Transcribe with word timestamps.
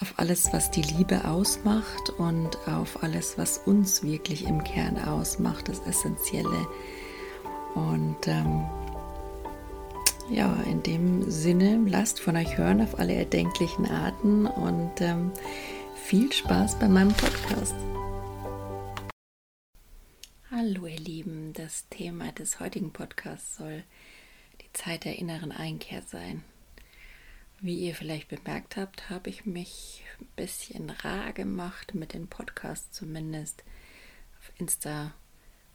auf 0.00 0.14
alles, 0.16 0.52
was 0.52 0.70
die 0.70 0.82
Liebe 0.82 1.24
ausmacht 1.24 2.10
und 2.18 2.56
auf 2.68 3.02
alles, 3.02 3.36
was 3.36 3.58
uns 3.58 4.02
wirklich 4.02 4.46
im 4.46 4.62
Kern 4.62 4.98
ausmacht, 4.98 5.68
das 5.68 5.80
Essentielle. 5.80 6.68
Und 7.74 8.26
ähm, 8.26 8.64
ja, 10.30 10.52
in 10.70 10.82
dem 10.82 11.30
Sinne, 11.30 11.80
lasst 11.86 12.20
von 12.20 12.36
euch 12.36 12.56
hören 12.58 12.80
auf 12.80 12.98
alle 12.98 13.14
erdenklichen 13.14 13.86
Arten 13.86 14.46
und 14.46 15.00
ähm, 15.00 15.32
viel 15.94 16.32
Spaß 16.32 16.78
bei 16.78 16.88
meinem 16.88 17.12
Podcast. 17.12 17.74
Hallo 20.50 20.86
ihr 20.86 20.98
Lieben, 20.98 21.52
das 21.54 21.88
Thema 21.88 22.30
des 22.32 22.60
heutigen 22.60 22.92
Podcasts 22.92 23.56
soll 23.56 23.82
die 24.60 24.72
Zeit 24.72 25.04
der 25.04 25.18
inneren 25.18 25.52
Einkehr 25.52 26.02
sein. 26.02 26.42
Wie 27.60 27.76
ihr 27.76 27.94
vielleicht 27.94 28.28
bemerkt 28.28 28.76
habt, 28.76 29.10
habe 29.10 29.30
ich 29.30 29.44
mich 29.44 30.04
ein 30.20 30.28
bisschen 30.36 30.90
rar 30.90 31.32
gemacht 31.32 31.92
mit 31.92 32.14
den 32.14 32.28
Podcasts 32.28 32.92
zumindest. 32.92 33.64
Auf 34.38 34.52
Insta 34.58 35.12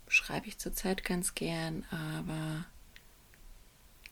schreibe 0.08 0.48
ich 0.48 0.60
zurzeit 0.60 1.04
ganz 1.04 1.36
gern, 1.36 1.86
aber 1.92 2.66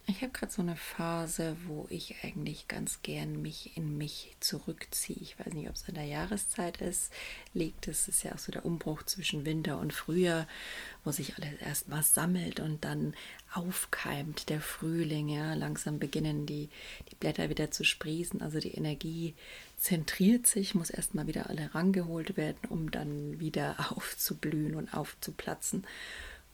ich 0.08 0.22
habe 0.22 0.32
gerade 0.32 0.52
so 0.52 0.62
eine 0.62 0.76
Phase, 0.76 1.56
wo 1.68 1.86
ich 1.90 2.16
eigentlich 2.24 2.68
ganz 2.68 3.02
gern 3.02 3.42
mich 3.42 3.78
in 3.78 3.98
mich 3.98 4.36
zurückziehe. 4.40 5.18
Ich 5.22 5.40
weiß 5.40 5.54
nicht, 5.54 5.70
ob 5.70 5.76
es 5.76 5.88
an 5.88 5.96
der 5.96 6.06
Jahreszeit 6.06 6.82
ist, 6.82 7.12
liegt. 7.54 7.88
Es 7.88 8.08
ist 8.08 8.24
ja 8.24 8.34
auch 8.34 8.40
so 8.40 8.52
der 8.52 8.66
Umbruch 8.66 9.04
zwischen 9.04 9.46
Winter 9.46 9.80
und 9.80 9.94
Frühjahr, 9.94 10.48
wo 11.04 11.12
sich 11.12 11.36
alles 11.38 11.62
erstmal 11.62 12.04
sammelt 12.04 12.60
und 12.60 12.84
dann 12.84 13.14
aufkeimt 13.54 14.50
der 14.50 14.62
Frühling. 14.62 15.30
Ja, 15.30 15.54
langsam 15.54 16.00
beginnen 16.00 16.46
die, 16.46 16.70
die 17.12 17.16
Blätter 17.16 17.50
wieder 17.50 17.72
zu 17.72 17.84
sprießen. 17.84 18.42
Also 18.42 18.60
die 18.60 18.74
Energie 18.74 19.36
zentriert 19.78 20.48
sich, 20.48 20.76
muss 20.76 20.90
erstmal 20.90 21.28
wieder 21.28 21.50
alle 21.50 21.74
rangeholt 21.74 22.38
werden, 22.38 22.60
um 22.70 22.92
dann 22.92 23.40
wieder 23.40 23.92
aufzublühen 23.92 24.76
und 24.76 24.94
aufzuplatzen. 24.94 25.86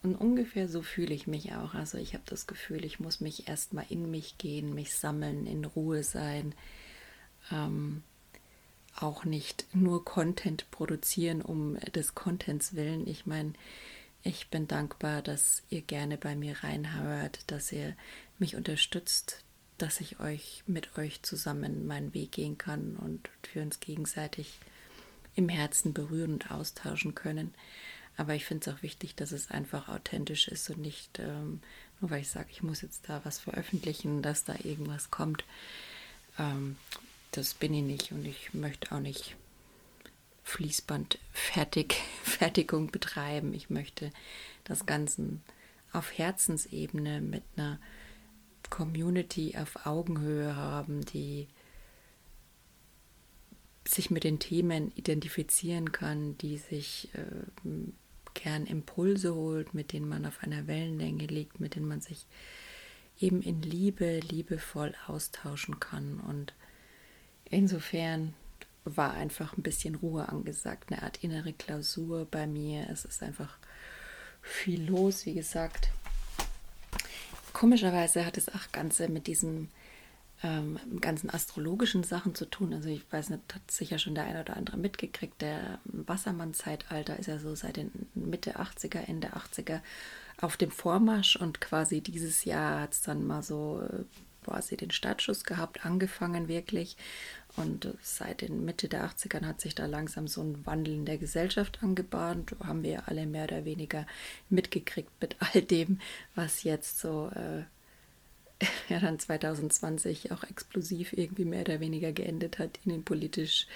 Und 0.03 0.16
ungefähr 0.16 0.68
so 0.68 0.81
fühle 0.81 1.13
ich 1.13 1.28
mich 1.28 1.53
auch. 1.53 1.74
Also 1.74 1.97
ich 1.97 2.13
habe 2.13 2.24
das 2.28 2.47
Gefühl, 2.47 2.85
ich 2.85 3.00
muss 3.00 3.19
mich 3.19 3.47
erstmal 3.47 3.85
in 3.90 4.09
mich 4.09 4.38
gehen, 4.38 4.74
mich 4.74 4.96
sammeln, 4.96 5.47
in 5.47 5.66
Ruhe 5.66 6.03
sein. 6.03 6.53
Ähm, 7.52 8.03
auch 8.96 9.25
nicht 9.25 9.66
nur 9.74 10.03
Content 10.06 10.69
produzieren 10.72 11.41
um 11.41 11.78
des 11.80 12.16
Contents 12.16 12.75
willen. 12.75 13.08
Ich 13.08 13.25
meine, 13.25 13.53
ich 14.24 14.50
bin 14.50 14.68
dankbar, 14.68 15.22
dass 15.22 15.63
ihr 15.69 15.81
gerne 15.81 16.18
bei 16.18 16.35
mir 16.35 16.64
reinhört, 16.64 17.40
dass 17.47 17.72
ihr 17.72 17.96
mich 18.40 18.56
unterstützt, 18.56 19.44
dass 19.78 20.02
ich 20.02 20.19
euch 20.19 20.64
mit 20.66 20.97
euch 20.97 21.22
zusammen 21.22 21.85
meinen 21.85 22.14
Weg 22.14 22.31
gehen 22.31 22.58
kann 22.58 22.96
und 22.97 23.29
wir 23.53 23.62
uns 23.62 23.79
gegenseitig 23.79 24.59
im 25.35 25.50
Herzen 25.50 25.94
berühren 25.94 26.34
und 26.34 26.52
austauschen 26.52 27.14
können. 27.14 27.53
Aber 28.17 28.33
ich 28.33 28.45
finde 28.45 28.69
es 28.69 28.75
auch 28.75 28.81
wichtig, 28.81 29.16
dass 29.16 29.31
es 29.31 29.51
einfach 29.51 29.89
authentisch 29.89 30.47
ist 30.47 30.69
und 30.69 30.79
nicht 30.79 31.19
ähm, 31.19 31.61
nur 32.00 32.11
weil 32.11 32.22
ich 32.22 32.29
sage, 32.29 32.50
ich 32.51 32.61
muss 32.63 32.81
jetzt 32.81 33.09
da 33.09 33.22
was 33.23 33.39
veröffentlichen, 33.39 34.22
dass 34.22 34.44
da 34.44 34.53
irgendwas 34.63 35.09
kommt. 35.09 35.45
Ähm, 36.38 36.75
das 37.31 37.53
bin 37.53 37.73
ich 37.73 37.83
nicht 37.83 38.11
und 38.11 38.25
ich 38.25 38.53
möchte 38.53 38.94
auch 38.94 39.00
nicht 39.00 39.38
Fließbandfertigung 40.44 42.88
betreiben. 42.91 43.53
Ich 43.53 43.69
möchte 43.69 44.11
das 44.63 44.85
Ganze 44.85 45.39
auf 45.91 46.17
Herzensebene 46.17 47.19
mit 47.22 47.44
einer 47.55 47.79
Community 48.69 49.55
auf 49.57 49.85
Augenhöhe 49.85 50.55
haben, 50.55 51.05
die 51.05 51.47
sich 53.88 54.11
mit 54.11 54.25
den 54.25 54.39
Themen 54.39 54.91
identifizieren 54.95 55.94
kann, 55.94 56.38
die 56.38 56.57
sich 56.57 57.09
äh, 57.13 57.23
gern 58.38 58.66
Impulse 58.66 59.36
holt, 59.36 59.74
mit 59.74 59.92
denen 59.92 60.08
man 60.08 60.25
auf 60.25 60.44
einer 60.44 60.68
Wellenlänge 60.68 61.25
liegt, 61.25 61.59
mit 61.59 61.75
denen 61.75 61.88
man 61.88 62.02
sich 62.02 62.25
eben 63.20 63.42
in 63.42 63.62
Liebe, 63.62 64.20
liebevoll 64.20 64.94
austauschen 65.08 65.80
kann. 65.80 66.20
Und 66.20 66.53
insofern 67.46 68.34
war 68.86 69.14
einfach 69.14 69.58
ein 69.58 69.64
bisschen 69.64 69.96
Ruhe 69.96 70.30
angesagt, 70.30 70.92
eine 70.92 71.02
Art 71.03 71.24
innere 71.24 71.53
Klausur 71.53 72.26
bei 72.30 72.47
mir. 72.47 72.88
Es 72.90 73.06
ist 73.06 73.24
einfach 73.24 73.58
viel 74.42 74.88
los, 74.88 75.26
wie 75.26 75.34
gesagt. 75.34 75.90
Komischerweise 77.53 78.26
hat 78.26 78.38
es 78.38 78.50
auch 78.50 78.72
Ganze 78.72 79.09
mit 79.09 79.28
diesem 79.28 79.70
ähm, 80.43 80.79
ganzen 81.01 81.29
astrologischen 81.29 82.03
Sachen 82.03 82.35
zu 82.35 82.45
tun. 82.45 82.73
Also 82.73 82.89
ich 82.89 83.01
weiß 83.11 83.29
nicht, 83.29 83.53
hat 83.53 83.72
sicher 83.72 83.97
schon 83.97 84.16
der 84.16 84.25
eine 84.25 84.41
oder 84.41 84.57
andere 84.57 84.78
mitgekriegt. 84.78 85.41
Der 85.41 85.79
Wassermann-Zeitalter 85.85 87.17
ist 87.17 87.28
ja 87.28 87.39
so 87.39 87.55
seit 87.55 87.78
den 87.78 87.91
Mitte 88.13 88.59
80er, 88.59 89.07
Ende 89.07 89.29
80er 89.29 89.81
auf 90.39 90.55
dem 90.57 90.69
Vormarsch 90.69 91.35
und 91.35 91.59
quasi 91.59 92.01
dieses 92.01 92.45
Jahr 92.45 92.81
hat 92.81 92.93
es 92.93 93.01
dann 93.01 93.25
mal 93.25 93.41
so 93.41 93.81
äh, 93.81 94.03
quasi 94.47 94.78
den 94.78 94.91
Startschuss 94.91 95.43
gehabt, 95.43 95.85
angefangen 95.85 96.47
wirklich. 96.47 96.95
Und 97.55 97.95
seit 98.01 98.41
den 98.41 98.63
Mitte 98.63 98.87
der 98.87 99.09
80ern 99.09 99.45
hat 99.45 99.59
sich 99.59 99.73
da 99.73 99.87
langsam 99.87 100.28
so 100.28 100.41
ein 100.41 100.66
Wandel 100.66 100.93
in 100.93 101.05
der 101.05 101.17
Gesellschaft 101.17 101.79
angebahnt. 101.81 102.55
Haben 102.63 102.84
wir 102.84 103.07
alle 103.07 103.25
mehr 103.25 103.45
oder 103.45 103.66
weniger 103.66 104.05
mitgekriegt 104.49 105.11
mit 105.19 105.35
all 105.39 105.63
dem, 105.63 105.99
was 106.35 106.63
jetzt 106.63 106.99
so 106.99 107.31
äh, 107.34 107.63
ja 108.90 109.00
dann 109.00 109.20
2020 109.20 110.32
auch 110.32 110.44
explosiv 110.44 111.14
irgendwie 111.14 111.46
mehr 111.46 111.62
oder 111.62 111.80
weniger 111.80 112.12
geendet 112.12 112.59
hat, 112.59 112.80
innenpolitisch, 112.86 113.68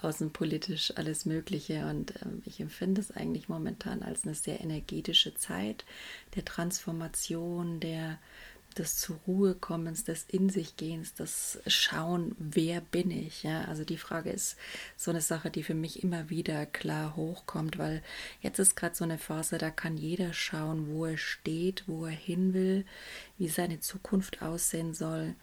außenpolitisch, 0.00 0.92
alles 0.96 1.26
Mögliche. 1.26 1.86
Und 1.86 2.14
ähm, 2.22 2.42
ich 2.44 2.60
empfinde 2.60 3.00
es 3.00 3.10
eigentlich 3.10 3.48
momentan 3.48 4.02
als 4.02 4.24
eine 4.24 4.34
sehr 4.34 4.60
energetische 4.60 5.34
Zeit 5.34 5.84
der 6.34 6.44
Transformation, 6.44 7.80
der 7.80 8.18
des 8.74 8.96
zur 8.96 9.16
Ruhe 9.26 9.54
kommens, 9.54 10.04
des 10.04 10.24
in 10.28 10.48
sich 10.48 10.76
gehens, 10.76 11.14
das 11.14 11.60
Schauen, 11.66 12.34
wer 12.38 12.80
bin 12.80 13.10
ich? 13.10 13.42
Ja, 13.42 13.64
also 13.64 13.84
die 13.84 13.96
Frage 13.96 14.30
ist 14.30 14.56
so 14.96 15.10
eine 15.10 15.20
Sache, 15.20 15.50
die 15.50 15.62
für 15.62 15.74
mich 15.74 16.02
immer 16.02 16.30
wieder 16.30 16.66
klar 16.66 17.16
hochkommt, 17.16 17.78
weil 17.78 18.02
jetzt 18.40 18.58
ist 18.58 18.76
gerade 18.76 18.94
so 18.94 19.04
eine 19.04 19.18
Phase, 19.18 19.58
da 19.58 19.70
kann 19.70 19.96
jeder 19.96 20.32
schauen, 20.32 20.88
wo 20.88 21.06
er 21.06 21.18
steht, 21.18 21.84
wo 21.86 22.06
er 22.06 22.12
hin 22.12 22.54
will, 22.54 22.84
wie 23.38 23.48
seine 23.48 23.80
Zukunft 23.80 24.42
aussehen 24.42 24.94
soll. 24.94 25.34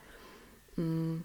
Mm. 0.76 1.22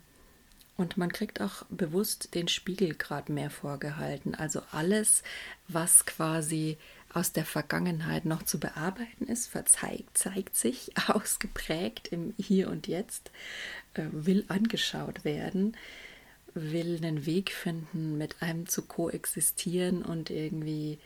Und 0.77 0.97
man 0.97 1.13
kriegt 1.13 1.41
auch 1.41 1.65
bewusst 1.69 2.35
den 2.35 2.49
Spiegel 2.49 2.95
gerade 2.97 3.31
mehr 3.31 3.51
vorgehalten. 3.51 4.35
Also 4.35 4.61
alles, 4.73 5.23
was 5.69 6.05
quasi 6.05 6.79
aus 7.15 7.33
der 7.33 7.45
Vergangenheit 7.45 8.25
noch 8.25 8.43
zu 8.43 8.59
bearbeiten 8.59 9.27
ist, 9.27 9.47
verzeigt, 9.47 10.19
zeigt 10.19 10.57
sich 10.57 10.93
ausgeprägt 11.09 12.09
im 12.09 12.35
Hier 12.39 12.69
und 12.69 12.87
Jetzt, 12.87 13.31
äh, 13.95 14.03
will 14.11 14.45
angeschaut 14.49 15.25
werden, 15.25 15.77
will 16.55 16.97
einen 16.97 17.27
Weg 17.27 17.53
finden, 17.53 18.19
mit 18.19 18.43
einem 18.43 18.69
zu 18.69 18.83
koexistieren 18.83 20.03
und 20.03 20.31
irgendwie 20.31 20.99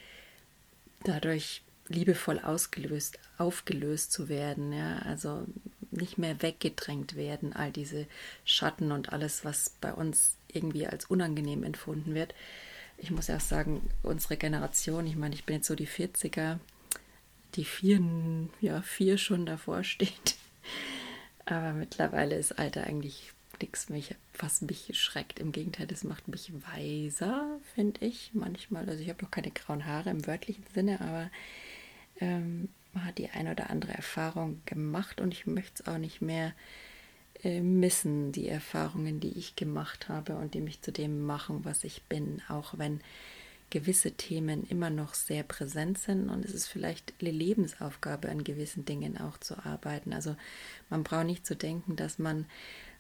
dadurch 1.05 1.63
liebevoll 1.89 2.39
ausgelöst, 2.39 3.19
aufgelöst 3.39 4.13
zu 4.13 4.29
werden, 4.29 4.73
ja, 4.73 4.99
also 5.01 5.47
nicht 5.91 6.19
mehr 6.19 6.43
weggedrängt 6.43 7.17
werden, 7.17 7.55
all 7.55 7.73
diese 7.73 8.07
Schatten 8.45 8.93
und 8.93 9.13
alles, 9.13 9.45
was 9.45 9.71
bei 9.81 9.93
uns 9.93 10.37
irgendwie 10.49 10.87
als 10.87 11.07
unangenehm 11.07 11.63
empfunden 11.63 12.15
wird, 12.15 12.35
ich 12.99 13.11
muss 13.11 13.29
erst 13.29 13.49
sagen, 13.49 13.89
unsere 14.03 14.37
Generation, 14.37 15.07
ich 15.07 15.17
meine, 15.17 15.35
ich 15.35 15.45
bin 15.45 15.57
jetzt 15.57 15.69
so 15.69 15.75
die 15.75 15.87
40er, 15.87 16.59
die 17.55 17.65
vier, 17.65 18.01
ja, 18.61 18.83
vier 18.83 19.17
schon 19.19 19.47
davor 19.47 19.85
steht. 19.85 20.37
Aber 21.45 21.73
mittlerweile 21.73 22.37
ist 22.37 22.59
Alter 22.59 22.85
eigentlich 22.85 23.33
nichts, 23.61 23.87
was 24.39 24.61
mich 24.61 24.91
schreckt. 24.93 25.39
Im 25.39 25.53
Gegenteil, 25.53 25.87
das 25.87 26.05
macht 26.05 26.29
mich 26.29 26.53
weiser, 26.73 27.59
finde 27.75 28.05
ich 28.05 28.31
manchmal. 28.35 28.89
Also 28.89 29.03
ich 29.03 29.09
habe 29.09 29.23
noch 29.23 29.31
keine 29.31 29.51
grauen 29.51 29.87
Haare 29.87 30.11
im 30.11 30.27
wörtlichen 30.27 30.65
Sinne, 30.75 31.01
aber 31.01 31.31
ähm, 32.21 32.69
man 32.93 33.05
hat 33.05 33.19
die 33.19 33.31
eine 33.31 33.53
oder 33.53 33.71
andere 33.71 33.93
Erfahrung 33.93 34.61
gemacht 34.67 35.21
und 35.21 35.33
ich 35.33 35.47
möchte 35.47 35.83
es 35.83 35.89
auch 35.89 35.99
nicht 35.99 36.21
mehr 36.21 36.53
äh, 37.43 37.61
missen, 37.61 38.33
die 38.33 38.49
Erfahrungen, 38.49 39.21
die 39.21 39.39
ich 39.39 39.57
gemacht 39.57 40.09
habe 40.09 40.37
und 40.37 40.55
die 40.55 40.61
mich 40.61 40.83
zu 40.83 40.93
dem 40.93 41.23
machen, 41.23 41.65
was 41.65 41.85
ich 41.85 42.03
bin, 42.05 42.43
auch 42.49 42.79
wenn 42.79 43.01
gewisse 43.71 44.13
Themen 44.13 44.67
immer 44.69 44.91
noch 44.91 45.15
sehr 45.15 45.43
präsent 45.43 45.99
sind 45.99 46.31
und 46.31 46.45
es 46.45 46.55
ist 46.55 46.69
vielleicht 46.69 47.13
eine 47.21 47.31
Lebensaufgabe, 47.31 48.29
an 48.31 48.45
gewissen 48.45 48.85
Dingen 48.85 49.19
auch 49.19 49.39
zu 49.39 49.59
arbeiten. 49.65 50.13
Also 50.13 50.37
man 50.89 51.05
braucht 51.05 51.27
nicht 51.27 51.47
zu 51.47 51.55
denken, 51.55 51.95
dass 51.97 52.19
man 52.19 52.47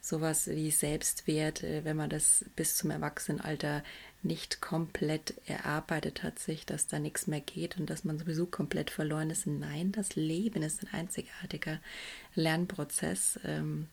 sowas 0.00 0.46
wie 0.46 0.70
Selbstwert, 0.70 1.62
äh, 1.62 1.84
wenn 1.84 1.96
man 1.96 2.10
das 2.10 2.44
bis 2.54 2.76
zum 2.76 2.90
Erwachsenenalter 2.90 3.82
nicht 4.22 4.60
komplett 4.60 5.34
erarbeitet 5.46 6.22
hat, 6.22 6.38
sich, 6.38 6.66
dass 6.66 6.86
da 6.86 6.98
nichts 6.98 7.26
mehr 7.26 7.40
geht 7.40 7.78
und 7.78 7.88
dass 7.88 8.04
man 8.04 8.18
sowieso 8.18 8.46
komplett 8.46 8.90
verloren 8.90 9.30
ist. 9.30 9.46
Nein, 9.46 9.92
das 9.92 10.16
Leben 10.16 10.62
ist 10.62 10.82
ein 10.82 10.92
einzigartiger 10.92 11.80
Lernprozess. 12.34 13.38
Ähm, 13.44 13.88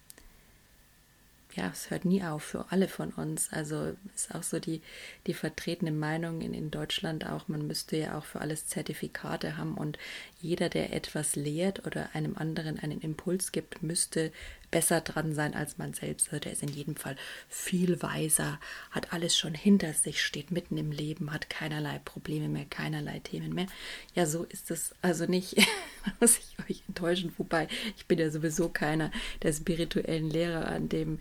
ja, 1.55 1.69
es 1.71 1.89
hört 1.89 2.05
nie 2.05 2.23
auf 2.23 2.43
für 2.43 2.65
alle 2.71 2.87
von 2.87 3.11
uns. 3.11 3.51
Also 3.51 3.93
ist 4.13 4.33
auch 4.35 4.43
so 4.43 4.59
die, 4.59 4.81
die 5.27 5.33
vertretene 5.33 5.91
Meinung 5.91 6.41
in, 6.41 6.53
in 6.53 6.71
Deutschland 6.71 7.25
auch, 7.25 7.47
man 7.47 7.65
müsste 7.65 7.97
ja 7.97 8.17
auch 8.17 8.25
für 8.25 8.41
alles 8.41 8.67
Zertifikate 8.67 9.57
haben 9.57 9.75
und 9.75 9.97
jeder, 10.41 10.69
der 10.69 10.93
etwas 10.93 11.35
lehrt 11.35 11.85
oder 11.85 12.09
einem 12.13 12.35
anderen 12.37 12.79
einen 12.79 13.01
Impuls 13.01 13.51
gibt, 13.51 13.83
müsste 13.83 14.31
besser 14.71 15.01
dran 15.01 15.33
sein 15.33 15.53
als 15.53 15.77
man 15.77 15.93
selbst. 15.93 16.31
Der 16.31 16.51
ist 16.51 16.63
in 16.63 16.69
jedem 16.69 16.95
Fall 16.95 17.15
viel 17.47 18.01
weiser, 18.01 18.59
hat 18.91 19.13
alles 19.13 19.37
schon 19.37 19.53
hinter 19.53 19.93
sich, 19.93 20.23
steht 20.23 20.51
mitten 20.51 20.77
im 20.77 20.91
Leben, 20.91 21.31
hat 21.31 21.49
keinerlei 21.49 21.99
Probleme 22.03 22.49
mehr, 22.49 22.65
keinerlei 22.65 23.19
Themen 23.19 23.53
mehr. 23.53 23.67
Ja, 24.13 24.25
so 24.25 24.43
ist 24.43 24.71
es 24.71 24.93
also 25.01 25.25
nicht, 25.25 25.55
muss 26.19 26.37
ich 26.37 26.57
euch 26.69 26.83
enttäuschen, 26.87 27.33
wobei 27.37 27.67
ich 27.97 28.05
bin 28.05 28.19
ja 28.19 28.29
sowieso 28.29 28.69
keiner 28.69 29.11
der 29.43 29.53
spirituellen 29.53 30.29
Lehrer, 30.29 30.67
an 30.67 30.89
dem 30.89 31.19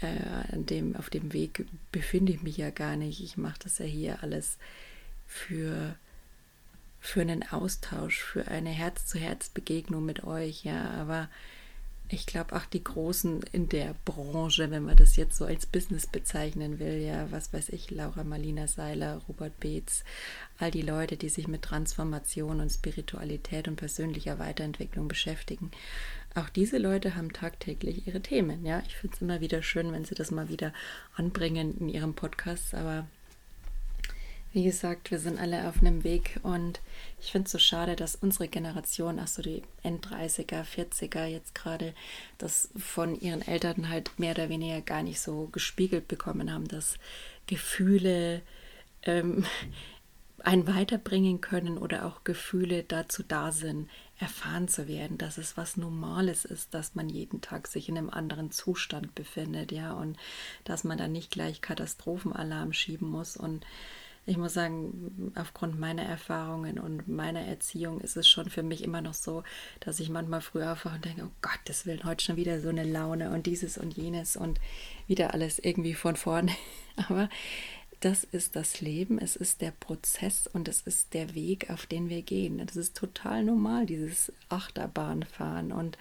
äh, 0.00 0.52
an 0.54 0.66
dem, 0.66 0.96
auf 0.96 1.10
dem 1.10 1.32
Weg 1.32 1.66
befinde 1.90 2.32
ich 2.32 2.42
mich 2.42 2.56
ja 2.56 2.70
gar 2.70 2.96
nicht. 2.96 3.20
Ich 3.22 3.36
mache 3.36 3.58
das 3.64 3.78
ja 3.78 3.84
hier 3.84 4.22
alles 4.22 4.58
für, 5.26 5.96
für 7.00 7.20
einen 7.20 7.42
Austausch, 7.50 8.22
für 8.22 8.48
eine 8.48 8.70
Herz-zu-Herz-Begegnung 8.70 10.04
mit 10.04 10.24
euch, 10.24 10.64
ja, 10.64 10.90
aber 10.92 11.28
ich 12.10 12.26
glaube 12.26 12.56
auch 12.56 12.64
die 12.64 12.82
Großen 12.82 13.42
in 13.52 13.68
der 13.68 13.94
Branche, 14.04 14.70
wenn 14.70 14.84
man 14.84 14.96
das 14.96 15.16
jetzt 15.16 15.36
so 15.36 15.44
als 15.44 15.66
Business 15.66 16.06
bezeichnen 16.06 16.78
will, 16.78 17.02
ja, 17.02 17.30
was 17.30 17.52
weiß 17.52 17.68
ich, 17.70 17.90
Laura 17.90 18.24
Marlina 18.24 18.66
Seiler, 18.66 19.20
Robert 19.28 19.60
Beetz, 19.60 20.04
all 20.58 20.70
die 20.70 20.82
Leute, 20.82 21.16
die 21.16 21.28
sich 21.28 21.48
mit 21.48 21.62
Transformation 21.62 22.60
und 22.60 22.70
Spiritualität 22.70 23.68
und 23.68 23.76
persönlicher 23.76 24.38
Weiterentwicklung 24.38 25.06
beschäftigen. 25.06 25.70
Auch 26.34 26.48
diese 26.48 26.78
Leute 26.78 27.14
haben 27.14 27.32
tagtäglich 27.32 28.06
ihre 28.06 28.20
Themen, 28.20 28.64
ja. 28.64 28.82
Ich 28.86 28.96
finde 28.96 29.16
es 29.16 29.22
immer 29.22 29.40
wieder 29.40 29.62
schön, 29.62 29.92
wenn 29.92 30.04
sie 30.04 30.14
das 30.14 30.30
mal 30.30 30.48
wieder 30.48 30.72
anbringen 31.14 31.76
in 31.78 31.88
ihrem 31.88 32.14
Podcast, 32.14 32.74
aber 32.74 33.06
wie 34.52 34.64
gesagt, 34.64 35.10
wir 35.10 35.18
sind 35.18 35.38
alle 35.38 35.68
auf 35.68 35.80
einem 35.80 36.04
Weg 36.04 36.40
und 36.42 36.80
ich 37.20 37.32
finde 37.32 37.46
es 37.46 37.52
so 37.52 37.58
schade, 37.58 37.96
dass 37.96 38.16
unsere 38.16 38.48
Generation, 38.48 39.18
ach 39.18 39.28
so 39.28 39.42
die 39.42 39.62
End-30er, 39.82 40.64
40er 40.64 41.26
jetzt 41.26 41.54
gerade, 41.54 41.94
das 42.38 42.70
von 42.76 43.18
ihren 43.20 43.42
Eltern 43.42 43.88
halt 43.88 44.18
mehr 44.18 44.32
oder 44.32 44.48
weniger 44.48 44.80
gar 44.80 45.02
nicht 45.02 45.20
so 45.20 45.48
gespiegelt 45.52 46.08
bekommen 46.08 46.52
haben, 46.52 46.66
dass 46.66 46.96
Gefühle 47.46 48.42
ähm, 49.02 49.44
einen 50.40 50.66
weiterbringen 50.66 51.40
können 51.40 51.78
oder 51.78 52.06
auch 52.06 52.24
Gefühle 52.24 52.84
dazu 52.84 53.22
da 53.22 53.52
sind, 53.52 53.90
erfahren 54.18 54.68
zu 54.68 54.88
werden, 54.88 55.18
dass 55.18 55.36
es 55.36 55.56
was 55.56 55.76
Normales 55.76 56.44
ist, 56.44 56.74
dass 56.74 56.94
man 56.94 57.08
jeden 57.08 57.40
Tag 57.40 57.68
sich 57.68 57.88
in 57.88 57.98
einem 57.98 58.10
anderen 58.10 58.50
Zustand 58.50 59.14
befindet, 59.14 59.72
ja, 59.72 59.92
und 59.92 60.16
dass 60.64 60.84
man 60.84 60.98
dann 60.98 61.12
nicht 61.12 61.30
gleich 61.30 61.60
Katastrophenalarm 61.60 62.72
schieben 62.72 63.10
muss 63.10 63.36
und 63.36 63.66
ich 64.28 64.36
muss 64.36 64.52
sagen, 64.52 65.32
aufgrund 65.36 65.80
meiner 65.80 66.02
Erfahrungen 66.02 66.78
und 66.78 67.08
meiner 67.08 67.40
Erziehung 67.40 68.00
ist 68.00 68.16
es 68.16 68.28
schon 68.28 68.50
für 68.50 68.62
mich 68.62 68.84
immer 68.84 69.00
noch 69.00 69.14
so, 69.14 69.42
dass 69.80 70.00
ich 70.00 70.10
manchmal 70.10 70.42
früher 70.42 70.72
aufwache 70.72 70.96
und 70.96 71.04
denke, 71.06 71.24
oh 71.24 71.30
Gott, 71.40 71.60
das 71.64 71.86
will 71.86 72.04
heute 72.04 72.22
schon 72.22 72.36
wieder 72.36 72.60
so 72.60 72.68
eine 72.68 72.84
Laune 72.84 73.30
und 73.30 73.46
dieses 73.46 73.78
und 73.78 73.96
jenes 73.96 74.36
und 74.36 74.60
wieder 75.06 75.32
alles 75.32 75.58
irgendwie 75.58 75.94
von 75.94 76.14
vorne. 76.14 76.52
Aber 77.08 77.30
das 78.00 78.22
ist 78.22 78.54
das 78.54 78.82
Leben, 78.82 79.18
es 79.18 79.34
ist 79.34 79.62
der 79.62 79.70
Prozess 79.72 80.46
und 80.46 80.68
es 80.68 80.82
ist 80.82 81.14
der 81.14 81.34
Weg, 81.34 81.70
auf 81.70 81.86
den 81.86 82.10
wir 82.10 82.20
gehen. 82.20 82.58
Das 82.64 82.76
ist 82.76 82.96
total 82.96 83.44
normal, 83.44 83.86
dieses 83.86 84.30
Achterbahnfahren 84.50 85.72
und 85.72 85.96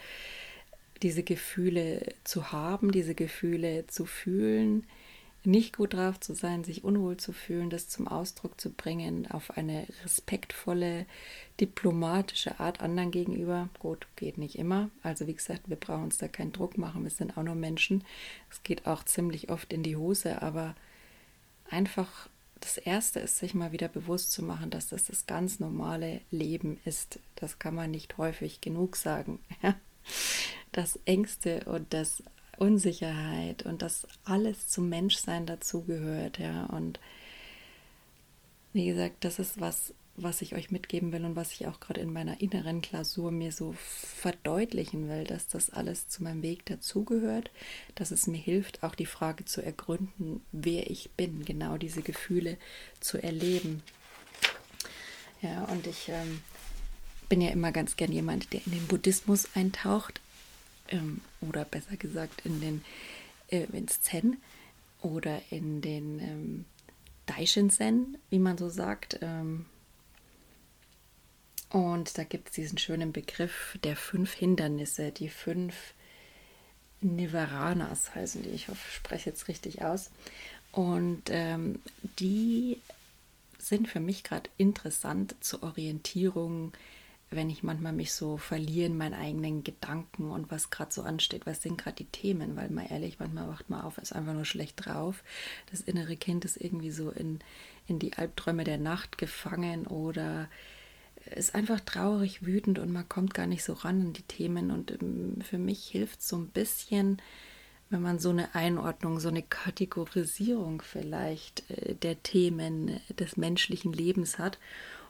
diese 1.01 1.23
Gefühle 1.23 2.13
zu 2.25 2.51
haben, 2.51 2.91
diese 2.91 3.15
Gefühle 3.15 3.87
zu 3.87 4.05
fühlen 4.05 4.85
nicht 5.47 5.77
gut 5.77 5.93
drauf 5.93 6.19
zu 6.19 6.35
sein, 6.35 6.63
sich 6.63 6.83
unwohl 6.83 7.17
zu 7.17 7.31
fühlen, 7.31 7.69
das 7.69 7.87
zum 7.87 8.07
Ausdruck 8.07 8.59
zu 8.59 8.69
bringen, 8.69 9.31
auf 9.31 9.57
eine 9.57 9.87
respektvolle, 10.03 11.05
diplomatische 11.59 12.59
Art 12.59 12.81
anderen 12.81 13.11
gegenüber. 13.11 13.69
Gut, 13.79 14.07
geht 14.17 14.37
nicht 14.37 14.57
immer. 14.57 14.89
Also 15.03 15.25
wie 15.25 15.33
gesagt, 15.33 15.69
wir 15.69 15.77
brauchen 15.77 16.03
uns 16.03 16.17
da 16.17 16.27
keinen 16.27 16.51
Druck 16.51 16.77
machen, 16.77 17.03
wir 17.03 17.11
sind 17.11 17.37
auch 17.37 17.43
nur 17.43 17.55
Menschen. 17.55 18.03
Es 18.51 18.61
geht 18.63 18.85
auch 18.85 19.03
ziemlich 19.03 19.49
oft 19.49 19.71
in 19.71 19.83
die 19.83 19.95
Hose, 19.95 20.41
aber 20.41 20.75
einfach 21.69 22.29
das 22.59 22.77
Erste 22.77 23.21
ist, 23.21 23.37
sich 23.37 23.53
mal 23.53 23.71
wieder 23.71 23.87
bewusst 23.87 24.33
zu 24.33 24.43
machen, 24.43 24.69
dass 24.69 24.89
das 24.89 25.05
das 25.05 25.27
ganz 25.27 25.59
normale 25.59 26.21
Leben 26.29 26.79
ist. 26.83 27.19
Das 27.35 27.57
kann 27.57 27.73
man 27.73 27.91
nicht 27.91 28.17
häufig 28.17 28.61
genug 28.61 28.95
sagen. 28.95 29.39
Das 30.73 30.99
Ängste 31.05 31.63
und 31.65 31.93
das 31.93 32.21
Unsicherheit 32.57 33.63
und 33.63 33.81
dass 33.81 34.07
alles 34.23 34.67
zum 34.67 34.89
Menschsein 34.89 35.45
dazugehört, 35.45 36.39
ja. 36.39 36.65
Und 36.65 36.99
wie 38.73 38.87
gesagt, 38.87 39.23
das 39.23 39.39
ist 39.39 39.59
was, 39.59 39.93
was 40.15 40.41
ich 40.41 40.55
euch 40.55 40.71
mitgeben 40.71 41.11
will 41.11 41.23
und 41.23 41.35
was 41.35 41.51
ich 41.51 41.67
auch 41.67 41.79
gerade 41.79 42.01
in 42.01 42.11
meiner 42.11 42.41
inneren 42.41 42.81
Klausur 42.81 43.31
mir 43.31 43.51
so 43.51 43.75
verdeutlichen 43.77 45.07
will, 45.07 45.23
dass 45.23 45.47
das 45.47 45.69
alles 45.69 46.07
zu 46.07 46.23
meinem 46.23 46.41
Weg 46.41 46.65
dazugehört, 46.65 47.51
dass 47.95 48.11
es 48.11 48.25
mir 48.25 48.37
hilft, 48.37 48.83
auch 48.83 48.95
die 48.95 49.05
Frage 49.05 49.45
zu 49.45 49.61
ergründen, 49.61 50.41
wer 50.51 50.89
ich 50.89 51.11
bin, 51.11 51.45
genau 51.45 51.77
diese 51.77 52.01
Gefühle 52.01 52.57
zu 52.99 53.21
erleben. 53.21 53.83
Ja, 55.43 55.65
und 55.65 55.85
ich 55.85 56.09
ähm, 56.09 56.41
bin 57.29 57.41
ja 57.41 57.51
immer 57.51 57.71
ganz 57.71 57.95
gern 57.95 58.11
jemand, 58.11 58.53
der 58.53 58.65
in 58.65 58.71
den 58.71 58.87
Buddhismus 58.87 59.47
eintaucht, 59.53 60.19
ähm, 60.89 61.21
oder 61.41 61.65
besser 61.65 61.97
gesagt 61.97 62.45
in 62.45 62.61
den 62.61 62.83
äh, 63.49 63.65
ins 63.73 64.01
Zen 64.01 64.37
oder 65.01 65.41
in 65.49 65.81
den 65.81 66.19
ähm, 66.19 66.65
Daishin-Zen, 67.25 68.17
wie 68.29 68.39
man 68.39 68.57
so 68.57 68.69
sagt. 68.69 69.19
Ähm, 69.21 69.65
und 71.69 72.17
da 72.17 72.23
gibt 72.23 72.49
es 72.49 72.55
diesen 72.55 72.77
schönen 72.77 73.11
Begriff 73.11 73.77
der 73.83 73.95
fünf 73.95 74.33
Hindernisse, 74.33 75.11
die 75.11 75.29
fünf 75.29 75.93
Nivaranas 77.01 78.15
heißen 78.15 78.43
die. 78.43 78.49
Ich 78.49 78.69
hoffe, 78.69 78.79
ich 78.89 78.95
spreche 78.95 79.29
jetzt 79.29 79.47
richtig 79.47 79.83
aus. 79.83 80.09
Und 80.71 81.23
ähm, 81.27 81.79
die 82.19 82.81
sind 83.57 83.87
für 83.87 83.99
mich 83.99 84.23
gerade 84.23 84.49
interessant 84.57 85.35
zur 85.41 85.63
Orientierung, 85.63 86.71
wenn 87.29 87.49
ich 87.49 87.61
manchmal 87.61 87.93
mich 87.93 88.13
so 88.13 88.37
verliere 88.37 88.87
in 88.87 88.97
meinen 88.97 89.13
eigenen 89.13 89.63
Gedanken 89.63 90.31
und 90.31 90.49
was 90.49 90.69
gerade 90.69 90.93
so 90.93 91.01
ansteht. 91.01 91.45
Was 91.45 91.61
sind 91.61 91.77
gerade 91.77 91.97
die 91.97 92.05
Themen? 92.05 92.55
Weil 92.55 92.69
mal 92.69 92.87
ehrlich, 92.89 93.19
manchmal 93.19 93.49
wacht 93.49 93.69
man 93.69 93.81
auf, 93.81 93.97
ist 93.97 94.13
einfach 94.13 94.33
nur 94.33 94.45
schlecht 94.45 94.85
drauf. 94.85 95.23
Das 95.69 95.81
innere 95.81 96.15
Kind 96.15 96.45
ist 96.45 96.55
irgendwie 96.57 96.91
so 96.91 97.09
in, 97.09 97.39
in 97.85 97.99
die 97.99 98.13
Albträume 98.13 98.63
der 98.63 98.77
Nacht 98.77 99.17
gefangen 99.17 99.87
oder 99.87 100.47
ist 101.35 101.55
einfach 101.55 101.79
traurig, 101.81 102.45
wütend 102.45 102.79
und 102.79 102.91
man 102.91 103.09
kommt 103.09 103.33
gar 103.33 103.47
nicht 103.47 103.63
so 103.63 103.73
ran 103.73 104.01
an 104.01 104.13
die 104.13 104.23
Themen. 104.23 104.71
Und 104.71 104.91
ähm, 104.91 105.41
für 105.41 105.57
mich 105.57 105.87
hilft 105.87 106.21
so 106.21 106.37
ein 106.37 106.47
bisschen, 106.47 107.21
wenn 107.89 108.01
man 108.01 108.19
so 108.19 108.29
eine 108.29 108.55
Einordnung, 108.55 109.19
so 109.19 109.29
eine 109.29 109.43
Kategorisierung 109.43 110.81
vielleicht 110.81 111.69
äh, 111.71 111.95
der 111.95 112.21
Themen 112.23 112.99
des 113.19 113.37
menschlichen 113.37 113.93
Lebens 113.93 114.39
hat. 114.39 114.59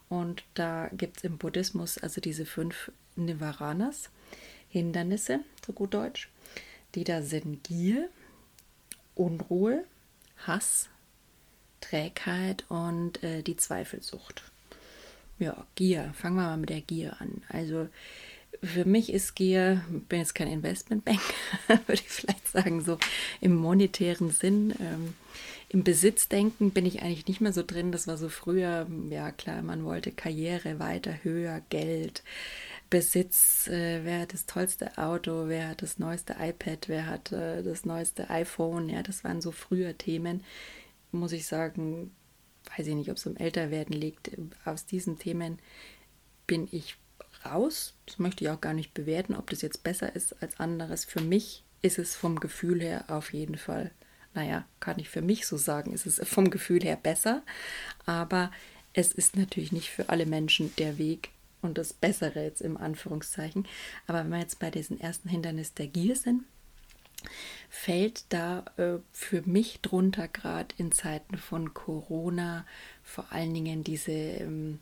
Und 0.09 0.43
da 0.53 0.89
gibt 0.93 1.17
es 1.17 1.23
im 1.23 1.37
Buddhismus 1.37 1.97
also 1.97 2.21
diese 2.21 2.45
fünf 2.45 2.91
Nivaranas, 3.15 4.09
Hindernisse, 4.69 5.41
so 5.65 5.73
gut 5.73 5.93
Deutsch, 5.93 6.29
die 6.95 7.03
da 7.03 7.21
sind 7.21 7.63
Gier, 7.63 8.09
Unruhe, 9.15 9.83
Hass, 10.45 10.89
Trägheit 11.81 12.65
und 12.69 13.23
äh, 13.23 13.41
die 13.41 13.57
Zweifelsucht. 13.57 14.43
Ja, 15.39 15.65
Gier. 15.75 16.13
Fangen 16.15 16.35
wir 16.35 16.43
mal 16.43 16.57
mit 16.57 16.69
der 16.69 16.81
Gier 16.81 17.19
an. 17.21 17.43
Also 17.49 17.89
für 18.63 18.85
mich 18.85 19.11
ist 19.11 19.35
Gier, 19.35 19.83
bin 20.09 20.19
jetzt 20.19 20.35
kein 20.35 20.47
Investmentbank, 20.47 21.19
würde 21.67 21.93
ich 21.93 22.09
vielleicht 22.09 22.47
sagen, 22.47 22.81
so 22.81 22.97
im 23.41 23.55
monetären 23.55 24.31
Sinn. 24.31 24.73
Ähm, 24.79 25.13
Im 25.69 25.83
Besitzdenken 25.83 26.71
bin 26.71 26.85
ich 26.85 27.01
eigentlich 27.01 27.27
nicht 27.27 27.41
mehr 27.41 27.53
so 27.53 27.63
drin. 27.63 27.91
Das 27.91 28.07
war 28.07 28.17
so 28.17 28.29
früher, 28.29 28.87
ja 29.09 29.31
klar, 29.31 29.61
man 29.61 29.83
wollte 29.83 30.11
Karriere 30.11 30.79
weiter, 30.79 31.23
höher, 31.23 31.61
Geld, 31.69 32.23
Besitz, 32.89 33.67
äh, 33.67 34.05
wer 34.05 34.21
hat 34.21 34.33
das 34.33 34.45
tollste 34.45 34.97
Auto, 34.97 35.47
wer 35.47 35.69
hat 35.69 35.81
das 35.81 35.99
neueste 35.99 36.37
iPad, 36.39 36.87
wer 36.87 37.05
hat 37.07 37.31
äh, 37.31 37.61
das 37.63 37.85
neueste 37.85 38.29
iPhone. 38.29 38.89
Ja, 38.89 39.03
das 39.03 39.23
waren 39.23 39.41
so 39.41 39.51
früher 39.51 39.97
Themen. 39.97 40.43
Muss 41.11 41.33
ich 41.33 41.47
sagen, 41.47 42.11
weiß 42.77 42.87
ich 42.87 42.95
nicht, 42.95 43.11
ob 43.11 43.17
es 43.17 43.25
um 43.25 43.35
Älterwerden 43.35 43.95
liegt. 43.95 44.31
Aus 44.65 44.85
diesen 44.85 45.19
Themen 45.19 45.59
bin 46.47 46.67
ich 46.71 46.97
raus. 47.45 47.93
Das 48.05 48.19
möchte 48.19 48.43
ich 48.43 48.49
auch 48.49 48.61
gar 48.61 48.73
nicht 48.73 48.93
bewerten, 48.93 49.35
ob 49.35 49.49
das 49.49 49.61
jetzt 49.61 49.83
besser 49.83 50.15
ist 50.15 50.41
als 50.41 50.59
anderes. 50.59 51.05
Für 51.05 51.21
mich 51.21 51.63
ist 51.81 51.99
es 51.99 52.15
vom 52.15 52.39
Gefühl 52.39 52.81
her 52.81 53.05
auf 53.07 53.33
jeden 53.33 53.57
Fall, 53.57 53.91
naja, 54.33 54.65
kann 54.79 54.99
ich 54.99 55.09
für 55.09 55.21
mich 55.21 55.47
so 55.47 55.57
sagen, 55.57 55.93
ist 55.93 56.05
es 56.05 56.21
vom 56.27 56.49
Gefühl 56.49 56.83
her 56.83 56.97
besser. 56.97 57.43
Aber 58.05 58.51
es 58.93 59.13
ist 59.13 59.35
natürlich 59.35 59.71
nicht 59.71 59.89
für 59.89 60.09
alle 60.09 60.25
Menschen 60.25 60.73
der 60.77 60.97
Weg 60.97 61.29
und 61.61 61.77
das 61.77 61.93
Bessere 61.93 62.43
jetzt 62.43 62.61
im 62.61 62.77
Anführungszeichen. 62.77 63.67
Aber 64.07 64.19
wenn 64.19 64.29
wir 64.29 64.39
jetzt 64.39 64.59
bei 64.59 64.71
diesem 64.71 64.99
ersten 64.99 65.29
Hindernis 65.29 65.73
der 65.73 65.87
Gier 65.87 66.15
sind, 66.15 66.43
fällt 67.69 68.25
da 68.29 68.65
äh, 68.77 68.99
für 69.11 69.41
mich 69.43 69.81
drunter, 69.81 70.27
gerade 70.27 70.73
in 70.77 70.91
Zeiten 70.91 71.37
von 71.37 71.73
Corona, 71.73 72.65
vor 73.03 73.31
allen 73.31 73.53
Dingen 73.53 73.83
diese, 73.83 74.11
ähm, 74.11 74.79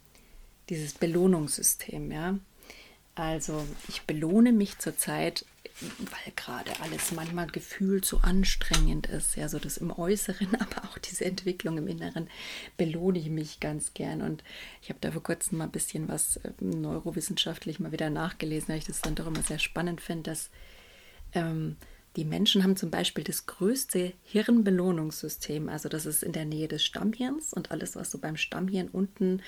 dieses 0.69 0.93
Belohnungssystem. 0.93 2.11
Ja? 2.11 2.37
Also 3.15 3.65
ich 3.87 4.01
belohne 4.03 4.51
mich 4.51 4.77
zurzeit, 4.79 5.45
weil 5.81 6.33
gerade 6.35 6.71
alles 6.81 7.11
manchmal 7.11 7.47
gefühlt 7.47 8.05
so 8.05 8.19
anstrengend 8.19 9.07
ist. 9.07 9.35
Ja, 9.35 9.49
so 9.49 9.59
das 9.59 9.77
im 9.77 9.91
Äußeren, 9.91 10.55
aber 10.59 10.87
auch 10.87 10.97
diese 10.97 11.25
Entwicklung 11.25 11.77
im 11.77 11.87
Inneren 11.87 12.29
belohne 12.77 13.19
ich 13.19 13.29
mich 13.29 13.59
ganz 13.59 13.93
gern. 13.93 14.21
Und 14.21 14.43
ich 14.81 14.89
habe 14.89 14.99
da 15.01 15.11
vor 15.11 15.23
kurzem 15.23 15.57
mal 15.57 15.65
ein 15.65 15.71
bisschen 15.71 16.07
was 16.07 16.37
äh, 16.37 16.51
neurowissenschaftlich 16.59 17.79
mal 17.79 17.91
wieder 17.91 18.09
nachgelesen, 18.09 18.69
weil 18.69 18.77
ich 18.77 18.85
das 18.85 19.01
dann 19.01 19.15
doch 19.15 19.27
immer 19.27 19.43
sehr 19.43 19.59
spannend 19.59 20.01
finde, 20.01 20.31
dass 20.31 20.49
ähm, 21.33 21.75
die 22.15 22.25
Menschen 22.25 22.63
haben 22.63 22.77
zum 22.77 22.91
Beispiel 22.91 23.25
das 23.25 23.45
größte 23.45 24.13
Hirnbelohnungssystem, 24.23 25.67
also 25.67 25.89
das 25.89 26.05
ist 26.05 26.23
in 26.23 26.31
der 26.31 26.45
Nähe 26.45 26.69
des 26.69 26.85
Stammhirns 26.85 27.51
und 27.53 27.71
alles, 27.71 27.97
was 27.97 28.11
so 28.11 28.19
beim 28.19 28.37
Stammhirn 28.37 28.87
unten 28.87 29.41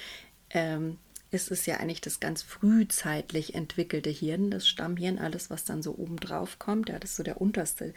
ähm, 0.49 0.97
ist, 1.31 1.49
ist 1.51 1.65
ja 1.67 1.77
eigentlich 1.77 2.01
das 2.01 2.19
ganz 2.19 2.41
frühzeitlich 2.41 3.55
entwickelte 3.55 4.09
Hirn, 4.09 4.49
das 4.49 4.67
Stammhirn, 4.67 5.19
alles, 5.19 5.49
was 5.49 5.65
dann 5.65 5.81
so 5.81 5.95
oben 5.95 6.17
drauf 6.17 6.59
kommt. 6.59 6.89
Ja, 6.89 6.99
das 6.99 7.11
ist 7.11 7.17
so 7.17 7.23
der 7.23 7.41
unterste 7.41 7.93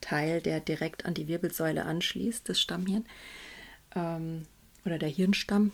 Teil, 0.00 0.40
der 0.40 0.60
direkt 0.60 1.04
an 1.06 1.14
die 1.14 1.28
Wirbelsäule 1.28 1.84
anschließt, 1.84 2.48
das 2.48 2.60
Stammhirn 2.60 3.04
ähm, 3.94 4.46
oder 4.84 4.98
der 4.98 5.08
Hirnstamm. 5.08 5.72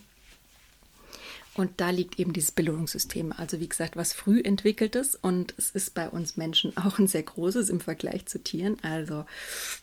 Und 1.59 1.81
da 1.81 1.91
liegt 1.91 2.21
eben 2.21 2.33
dieses 2.33 2.53
Belohnungssystem. 2.53 3.33
Also 3.33 3.59
wie 3.59 3.69
gesagt, 3.69 3.97
was 3.97 4.13
früh 4.13 4.41
entwickeltes 4.41 5.17
und 5.17 5.55
es 5.59 5.71
ist 5.71 5.93
bei 5.93 6.09
uns 6.09 6.37
Menschen 6.37 6.77
auch 6.77 7.01
ein 7.01 7.09
sehr 7.09 7.25
großes 7.25 7.69
im 7.69 7.81
Vergleich 7.81 8.27
zu 8.27 8.41
Tieren. 8.41 8.77
Also 8.83 9.25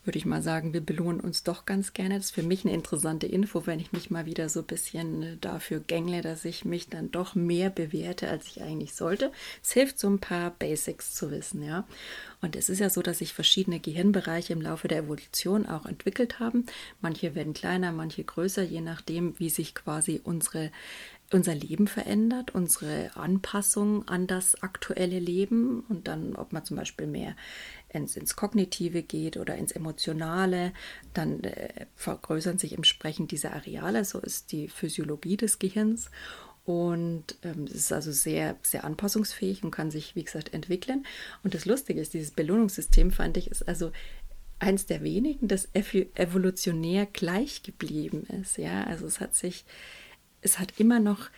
würde 0.02 0.18
ich 0.18 0.24
mal 0.24 0.40
sagen, 0.40 0.72
wir 0.72 0.80
belohnen 0.80 1.20
uns 1.20 1.42
doch 1.42 1.66
ganz 1.66 1.92
gerne. 1.92 2.16
Das 2.16 2.26
ist 2.26 2.34
für 2.34 2.42
mich 2.42 2.64
eine 2.64 2.72
interessante 2.72 3.26
Info, 3.26 3.66
wenn 3.66 3.78
ich 3.78 3.92
mich 3.92 4.10
mal 4.10 4.24
wieder 4.24 4.48
so 4.48 4.60
ein 4.60 4.66
bisschen 4.66 5.22
äh, 5.22 5.36
dafür 5.38 5.80
gängle, 5.80 6.22
dass 6.22 6.46
ich 6.46 6.64
mich 6.64 6.88
dann 6.88 7.10
doch 7.10 7.34
mehr 7.34 7.68
bewerte, 7.68 8.30
als 8.30 8.46
ich 8.46 8.62
eigentlich 8.62 8.94
sollte. 8.94 9.30
Es 9.62 9.72
hilft 9.72 9.98
so 9.98 10.08
ein 10.08 10.18
paar 10.18 10.52
Basics 10.52 11.14
zu 11.14 11.30
wissen, 11.30 11.62
ja. 11.62 11.86
Und 12.40 12.56
es 12.56 12.70
ist 12.70 12.78
ja 12.78 12.88
so, 12.88 13.02
dass 13.02 13.18
sich 13.18 13.34
verschiedene 13.34 13.80
Gehirnbereiche 13.80 14.54
im 14.54 14.62
Laufe 14.62 14.88
der 14.88 14.98
Evolution 14.98 15.66
auch 15.66 15.84
entwickelt 15.84 16.38
haben. 16.38 16.64
Manche 17.02 17.34
werden 17.34 17.52
kleiner, 17.52 17.92
manche 17.92 18.24
größer, 18.24 18.62
je 18.62 18.80
nachdem, 18.80 19.38
wie 19.38 19.50
sich 19.50 19.74
quasi 19.74 20.20
unsere 20.22 20.70
unser 21.32 21.54
Leben 21.54 21.88
verändert, 21.88 22.54
unsere 22.54 23.10
Anpassung 23.16 24.06
an 24.06 24.26
das 24.26 24.62
aktuelle 24.62 25.18
Leben 25.18 25.80
und 25.88 26.06
dann, 26.06 26.36
ob 26.36 26.52
man 26.52 26.64
zum 26.64 26.76
Beispiel 26.76 27.06
mehr 27.06 27.34
ins, 27.88 28.16
ins 28.16 28.36
Kognitive 28.36 29.02
geht 29.02 29.36
oder 29.36 29.56
ins 29.56 29.72
Emotionale, 29.72 30.72
dann 31.14 31.42
äh, 31.42 31.86
vergrößern 31.96 32.58
sich 32.58 32.74
entsprechend 32.74 33.32
diese 33.32 33.52
Areale. 33.52 34.04
So 34.04 34.20
ist 34.20 34.52
die 34.52 34.68
Physiologie 34.68 35.36
des 35.36 35.58
Gehirns. 35.58 36.10
Und 36.64 37.36
ähm, 37.42 37.64
es 37.64 37.74
ist 37.74 37.92
also 37.92 38.10
sehr, 38.10 38.56
sehr 38.62 38.84
anpassungsfähig 38.84 39.62
und 39.62 39.70
kann 39.70 39.90
sich, 39.92 40.16
wie 40.16 40.24
gesagt, 40.24 40.52
entwickeln. 40.52 41.06
Und 41.44 41.54
das 41.54 41.64
Lustige 41.64 42.00
ist, 42.00 42.12
dieses 42.12 42.32
Belohnungssystem, 42.32 43.12
fand 43.12 43.36
ich, 43.36 43.50
ist 43.50 43.66
also 43.68 43.92
eins 44.58 44.86
der 44.86 45.02
wenigen, 45.02 45.48
das 45.48 45.68
evolutionär 45.74 47.06
gleich 47.06 47.62
geblieben 47.62 48.26
ist. 48.40 48.58
Ja, 48.58 48.84
also 48.84 49.06
es 49.06 49.20
hat 49.20 49.34
sich 49.34 49.64
es 50.40 50.58
hat 50.58 50.74
immer 50.78 51.00
noch 51.00 51.30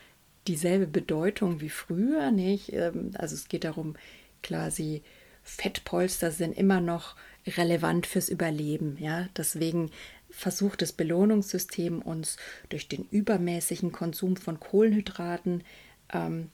dieselbe 0.46 0.86
Bedeutung 0.86 1.60
wie 1.60 1.70
früher, 1.70 2.30
nicht? 2.30 2.72
Ähm, 2.72 3.12
also 3.14 3.34
es 3.34 3.48
geht 3.48 3.64
darum, 3.64 3.96
quasi 4.42 5.02
Fettpolster 5.42 6.30
sind 6.30 6.56
immer 6.56 6.80
noch 6.80 7.16
relevant 7.46 8.06
fürs 8.06 8.28
Überleben, 8.28 8.96
ja? 8.98 9.28
Deswegen 9.36 9.90
versucht 10.30 10.82
das 10.82 10.92
Belohnungssystem 10.92 12.02
uns 12.02 12.36
durch 12.68 12.88
den 12.88 13.04
übermäßigen 13.10 13.92
Konsum 13.92 14.36
von 14.36 14.60
Kohlenhydraten 14.60 15.64
ähm, 16.12 16.50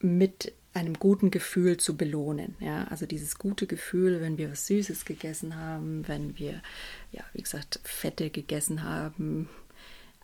mit 0.00 0.52
einem 0.72 0.94
guten 0.94 1.30
Gefühl 1.30 1.78
zu 1.78 1.96
belohnen. 1.96 2.54
Ja, 2.60 2.84
also 2.84 3.06
dieses 3.06 3.38
gute 3.38 3.66
Gefühl, 3.66 4.20
wenn 4.20 4.38
wir 4.38 4.52
was 4.52 4.66
Süßes 4.66 5.04
gegessen 5.04 5.56
haben, 5.56 6.06
wenn 6.06 6.38
wir, 6.38 6.62
ja, 7.12 7.24
wie 7.32 7.42
gesagt, 7.42 7.80
Fette 7.82 8.30
gegessen 8.30 8.82
haben, 8.82 9.48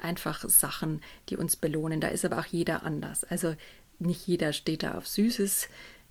einfach 0.02 0.48
Sachen, 0.48 1.00
die 1.28 1.36
uns 1.36 1.56
belohnen. 1.56 2.00
Da 2.00 2.08
ist 2.08 2.24
aber 2.24 2.38
auch 2.38 2.46
jeder 2.46 2.84
anders. 2.84 3.24
Also 3.24 3.54
nicht 3.98 4.26
jeder 4.26 4.52
steht 4.52 4.82
da 4.82 4.94
auf 4.94 5.06
Süßes. 5.06 5.68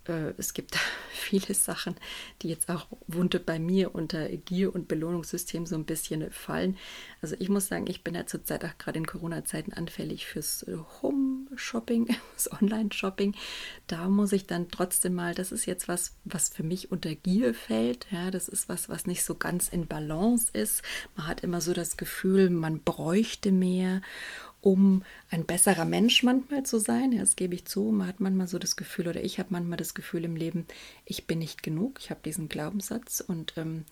Äh, 0.08 0.34
es 0.38 0.54
gibt 0.54 0.78
viele 1.12 1.54
Sachen, 1.54 1.96
die 2.42 2.48
jetzt 2.48 2.68
auch 2.68 2.86
wunde 3.06 3.40
bei 3.40 3.58
mir 3.58 3.94
unter 3.94 4.28
Gier- 4.28 4.74
und 4.74 4.88
Belohnungssystem 4.88 5.66
so 5.66 5.76
ein 5.76 5.84
bisschen 5.84 6.30
fallen. 6.30 6.76
Also 7.20 7.36
ich 7.38 7.48
muss 7.48 7.68
sagen, 7.68 7.86
ich 7.88 8.02
bin 8.02 8.14
ja 8.14 8.26
zurzeit 8.26 8.64
auch 8.64 8.76
gerade 8.78 8.98
in 8.98 9.06
Corona-Zeiten 9.06 9.72
anfällig 9.72 10.26
fürs 10.26 10.66
Home-Shopping, 11.02 12.08
das 12.34 12.52
Online-Shopping. 12.52 13.34
Da 13.86 14.08
muss 14.08 14.32
ich 14.32 14.46
dann 14.46 14.68
trotzdem 14.70 15.14
mal, 15.14 15.34
das 15.34 15.52
ist 15.52 15.66
jetzt 15.66 15.88
was, 15.88 16.14
was 16.24 16.48
für 16.48 16.62
mich 16.62 16.90
unter 16.90 17.14
Gier 17.14 17.54
fällt. 17.54 18.06
Ja, 18.10 18.30
das 18.30 18.48
ist 18.48 18.68
was, 18.68 18.88
was 18.88 19.06
nicht 19.06 19.22
so 19.22 19.34
ganz 19.34 19.68
in 19.68 19.86
Balance 19.86 20.50
ist. 20.52 20.82
Man 21.16 21.26
hat 21.26 21.42
immer 21.42 21.60
so 21.60 21.72
das 21.72 21.96
Gefühl, 21.96 22.50
man 22.50 22.80
bräuchte 22.80 23.52
mehr 23.52 24.02
um 24.62 25.02
ein 25.28 25.44
besserer 25.44 25.84
Mensch 25.84 26.22
manchmal 26.22 26.62
zu 26.62 26.78
sein. 26.78 27.12
Ja, 27.12 27.20
das 27.20 27.36
gebe 27.36 27.54
ich 27.54 27.66
zu. 27.66 27.82
Man 27.90 28.06
hat 28.06 28.20
manchmal 28.20 28.46
so 28.46 28.58
das 28.58 28.76
Gefühl, 28.76 29.08
oder 29.08 29.22
ich 29.22 29.38
habe 29.38 29.48
manchmal 29.50 29.76
das 29.76 29.92
Gefühl 29.92 30.24
im 30.24 30.36
Leben, 30.36 30.66
ich 31.04 31.26
bin 31.26 31.40
nicht 31.40 31.62
genug. 31.62 31.98
Ich 32.00 32.10
habe 32.10 32.20
diesen 32.24 32.48
Glaubenssatz 32.48 33.20
und 33.20 33.54
ähm, 33.56 33.84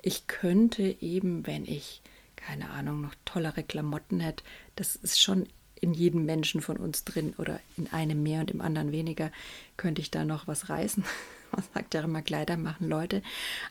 ich 0.00 0.28
könnte 0.28 0.96
eben, 1.00 1.46
wenn 1.46 1.66
ich, 1.66 2.00
keine 2.36 2.70
Ahnung, 2.70 3.00
noch 3.00 3.14
tollere 3.24 3.64
Klamotten 3.64 4.20
hätte, 4.20 4.44
das 4.76 4.94
ist 4.94 5.20
schon 5.20 5.48
in 5.80 5.92
jedem 5.92 6.24
Menschen 6.24 6.60
von 6.60 6.76
uns 6.76 7.04
drin 7.04 7.34
oder 7.36 7.60
in 7.76 7.92
einem 7.92 8.22
mehr 8.22 8.40
und 8.40 8.52
im 8.52 8.60
anderen 8.60 8.92
weniger, 8.92 9.32
könnte 9.76 10.00
ich 10.00 10.12
da 10.12 10.24
noch 10.24 10.46
was 10.46 10.68
reißen. 10.68 11.04
Man 11.52 11.64
sagt 11.74 11.94
ja 11.94 12.02
immer, 12.02 12.22
Kleider 12.22 12.56
machen 12.56 12.88
Leute. 12.88 13.20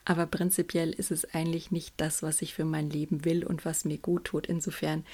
Aber 0.03 0.25
prinzipiell 0.25 0.91
ist 0.91 1.12
es 1.12 1.33
eigentlich 1.33 1.71
nicht 1.71 1.93
das, 1.97 2.21
was 2.21 2.41
ich 2.41 2.53
für 2.53 2.65
mein 2.65 2.89
Leben 2.89 3.23
will 3.23 3.45
und 3.45 3.65
was 3.65 3.85
mir 3.85 3.97
gut 3.97 4.25
tut. 4.25 4.47
Insofern 4.47 5.05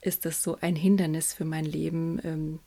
ist 0.00 0.24
das 0.24 0.42
so 0.42 0.58
ein 0.60 0.76
Hindernis 0.76 1.32
für 1.32 1.44
mein 1.44 1.64
Leben. 1.64 2.20
Ähm, 2.24 2.58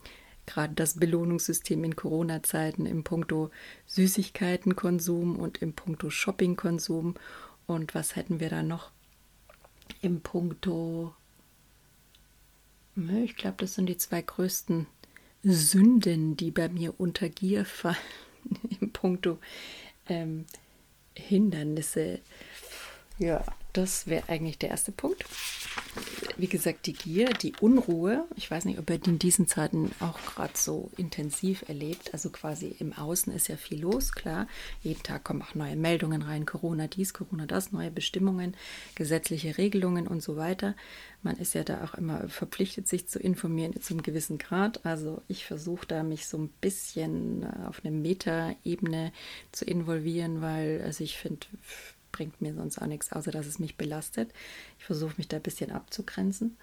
gerade 0.46 0.74
das 0.74 1.00
Belohnungssystem 1.00 1.84
in 1.84 1.96
Corona-Zeiten 1.96 2.86
im 2.86 3.04
Punkto 3.04 3.50
Süßigkeitenkonsum 3.88 5.38
und 5.38 5.62
im 5.62 5.74
Punkto 5.74 6.10
Shoppingkonsum. 6.10 7.16
Und 7.66 7.96
was 7.96 8.16
hätten 8.16 8.40
wir 8.40 8.50
da 8.50 8.62
noch? 8.62 8.92
Im 10.02 10.22
Punkto 10.22 11.14
ich 13.24 13.36
glaube, 13.36 13.58
das 13.60 13.76
sind 13.76 13.88
die 13.88 13.98
zwei 13.98 14.22
größten 14.22 14.86
Sünden, 15.44 16.38
die 16.38 16.52
bei 16.52 16.70
mir 16.70 17.00
unter 17.00 17.28
Gier 17.30 17.66
fallen, 17.66 17.98
im 18.80 18.92
Punkto 18.92 19.40
ähm, 20.08 20.46
Hindernisse. 21.16 22.20
Ja, 23.20 23.44
das 23.74 24.08
wäre 24.08 24.28
eigentlich 24.28 24.58
der 24.58 24.70
erste 24.70 24.92
Punkt 24.92 25.26
wie 26.38 26.48
gesagt, 26.48 26.88
die 26.88 26.94
Gier, 26.94 27.30
die 27.30 27.54
Unruhe, 27.62 28.26
ich 28.36 28.50
weiß 28.50 28.66
nicht, 28.66 28.80
ob 28.80 28.90
ihr 28.90 28.98
die 28.98 29.12
in 29.12 29.20
diesen 29.20 29.48
Zeiten 29.48 29.92
auch 30.00 30.20
gerade 30.20 30.54
so 30.56 30.90
intensiv 30.98 31.64
erlebt. 31.68 32.14
Also 32.14 32.30
quasi 32.30 32.76
im 32.80 32.94
Außen 32.94 33.32
ist 33.34 33.48
ja 33.48 33.58
viel 33.58 33.82
los, 33.82 34.12
klar. 34.12 34.48
Jeden 34.82 35.04
Tag 35.04 35.24
kommen 35.24 35.42
auch 35.42 35.56
neue 35.56 35.76
Meldungen 35.76 36.22
rein, 36.22 36.46
Corona 36.46 36.88
dies, 36.88 37.14
Corona 37.14 37.46
das, 37.46 37.72
neue 37.72 37.92
Bestimmungen, 37.92 38.56
gesetzliche 38.96 39.58
Regelungen 39.58 40.08
und 40.08 40.24
so 40.24 40.36
weiter. 40.36 40.76
Man 41.22 41.38
ist 41.38 41.54
ja 41.54 41.64
da 41.64 41.84
auch 41.84 41.94
immer 41.94 42.28
verpflichtet, 42.30 42.88
sich 42.88 43.08
zu 43.08 43.20
informieren 43.20 43.80
zu 43.82 43.94
einem 43.94 44.04
gewissen 44.04 44.38
Grad. 44.38 44.86
Also 44.86 45.22
ich 45.28 45.46
versuche 45.46 45.88
da 45.88 46.04
mich 46.04 46.28
so 46.28 46.38
ein 46.38 46.50
bisschen 46.62 47.46
auf 47.66 47.82
eine 47.84 47.96
Metaebene 47.96 49.14
zu 49.52 49.66
involvieren, 49.66 50.42
weil 50.42 50.82
also 50.84 51.04
ich 51.04 51.18
finde, 51.18 51.46
bringt 52.14 52.42
mir 52.42 52.54
sonst 52.54 52.78
auch 52.82 52.88
nichts, 52.88 53.12
außer 53.12 53.32
dass 53.32 53.46
es 53.46 53.60
mich 53.60 53.76
belastet. 53.76 54.32
Ich 54.80 54.86
versuche 54.86 55.16
mich 55.18 55.28
da 55.28 55.38
ein 55.38 55.44
bisschen 55.44 55.72
abzugrenzen. 55.72 56.56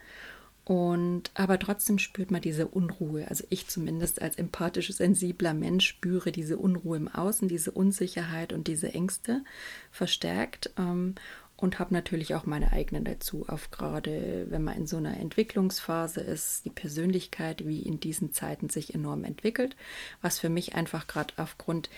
Und 0.65 1.31
aber 1.35 1.59
trotzdem 1.59 1.99
spürt 1.99 2.31
man 2.31 2.41
diese 2.41 2.69
Unruhe. 2.69 3.27
Also 3.29 3.45
ich 3.51 3.67
zumindest 3.67 4.23
als 4.23 4.37
empathisch 4.37 4.93
sensibler 4.93 5.53
Mensch 5.53 5.87
spüre 5.87 6.33
diese 6.33 6.59
Unruhe 6.59 6.97
im 6.97 7.09
Außen, 7.09 7.49
diese 7.49 7.73
Unsicherheit 7.73 8.53
und 8.53 8.69
diese 8.69 8.95
Ängste 8.95 9.43
verstärkt. 9.91 10.71
Ähm, 10.79 11.17
und 11.61 11.79
habe 11.79 11.93
natürlich 11.93 12.35
auch 12.35 12.47
meine 12.47 12.73
eigenen 12.73 13.05
dazu, 13.05 13.45
auf 13.47 13.71
gerade 13.71 14.47
wenn 14.49 14.65
man 14.65 14.79
in 14.79 14.87
so 14.87 14.97
einer 14.97 15.19
Entwicklungsphase 15.19 16.21
ist, 16.21 16.65
die 16.65 16.71
Persönlichkeit, 16.71 17.67
wie 17.67 17.81
in 17.81 18.01
diesen 18.01 18.33
Zeiten 18.33 18.71
sich 18.71 18.95
enorm 18.95 19.25
entwickelt, 19.25 19.77
was 20.23 20.39
für 20.39 20.49
mich 20.49 20.75
einfach 20.75 21.07
gerade 21.07 21.35
aufgrund 21.37 21.91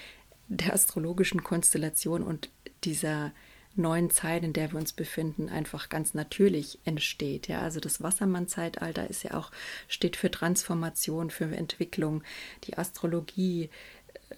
der 0.49 0.75
astrologischen 0.75 1.43
Konstellation 1.43 2.23
und 2.23 2.51
dieser 2.85 3.33
neuen 3.75 4.11
Zeit, 4.11 4.45
in 4.45 4.53
der 4.53 4.73
wir 4.73 4.79
uns 4.79 4.93
befinden, 4.93 5.49
einfach 5.49 5.89
ganz 5.89 6.15
natürlich 6.15 6.79
entsteht. 6.85 7.49
Ja, 7.49 7.61
also 7.63 7.81
das 7.81 8.03
Wassermann-Zeitalter 8.03 9.09
ist 9.09 9.23
ja 9.23 9.35
auch, 9.35 9.51
steht 9.89 10.17
für 10.17 10.31
Transformation, 10.31 11.31
für 11.31 11.45
Entwicklung. 11.45 12.23
Die 12.65 12.77
Astrologie 12.77 13.71
äh, 14.31 14.35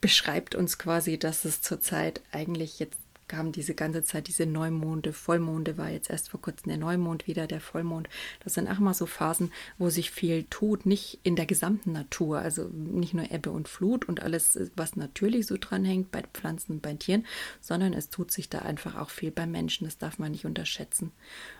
beschreibt 0.00 0.54
uns 0.54 0.78
quasi, 0.78 1.18
dass 1.18 1.44
es 1.44 1.60
zurzeit 1.60 2.22
eigentlich 2.32 2.78
jetzt 2.78 2.99
kamen 3.30 3.52
diese 3.52 3.74
ganze 3.74 4.02
Zeit 4.02 4.26
diese 4.26 4.44
Neumonde, 4.44 5.12
Vollmonde 5.12 5.78
war 5.78 5.88
jetzt 5.88 6.10
erst 6.10 6.30
vor 6.30 6.40
kurzem 6.40 6.70
der 6.70 6.78
Neumond 6.78 7.28
wieder, 7.28 7.46
der 7.46 7.60
Vollmond. 7.60 8.08
Das 8.42 8.54
sind 8.54 8.68
auch 8.68 8.80
mal 8.80 8.92
so 8.92 9.06
Phasen, 9.06 9.52
wo 9.78 9.88
sich 9.88 10.10
viel 10.10 10.42
tut, 10.50 10.84
nicht 10.84 11.20
in 11.22 11.36
der 11.36 11.46
gesamten 11.46 11.92
Natur, 11.92 12.40
also 12.40 12.64
nicht 12.64 13.14
nur 13.14 13.30
Ebbe 13.30 13.52
und 13.52 13.68
Flut 13.68 14.08
und 14.08 14.20
alles, 14.20 14.58
was 14.74 14.96
natürlich 14.96 15.46
so 15.46 15.56
dranhängt 15.60 16.10
bei 16.10 16.24
Pflanzen 16.34 16.80
bei 16.80 16.94
Tieren, 16.94 17.24
sondern 17.60 17.92
es 17.92 18.10
tut 18.10 18.32
sich 18.32 18.48
da 18.48 18.58
einfach 18.58 18.96
auch 18.96 19.10
viel 19.10 19.30
bei 19.30 19.46
Menschen. 19.46 19.84
Das 19.84 19.96
darf 19.96 20.18
man 20.18 20.32
nicht 20.32 20.44
unterschätzen. 20.44 21.12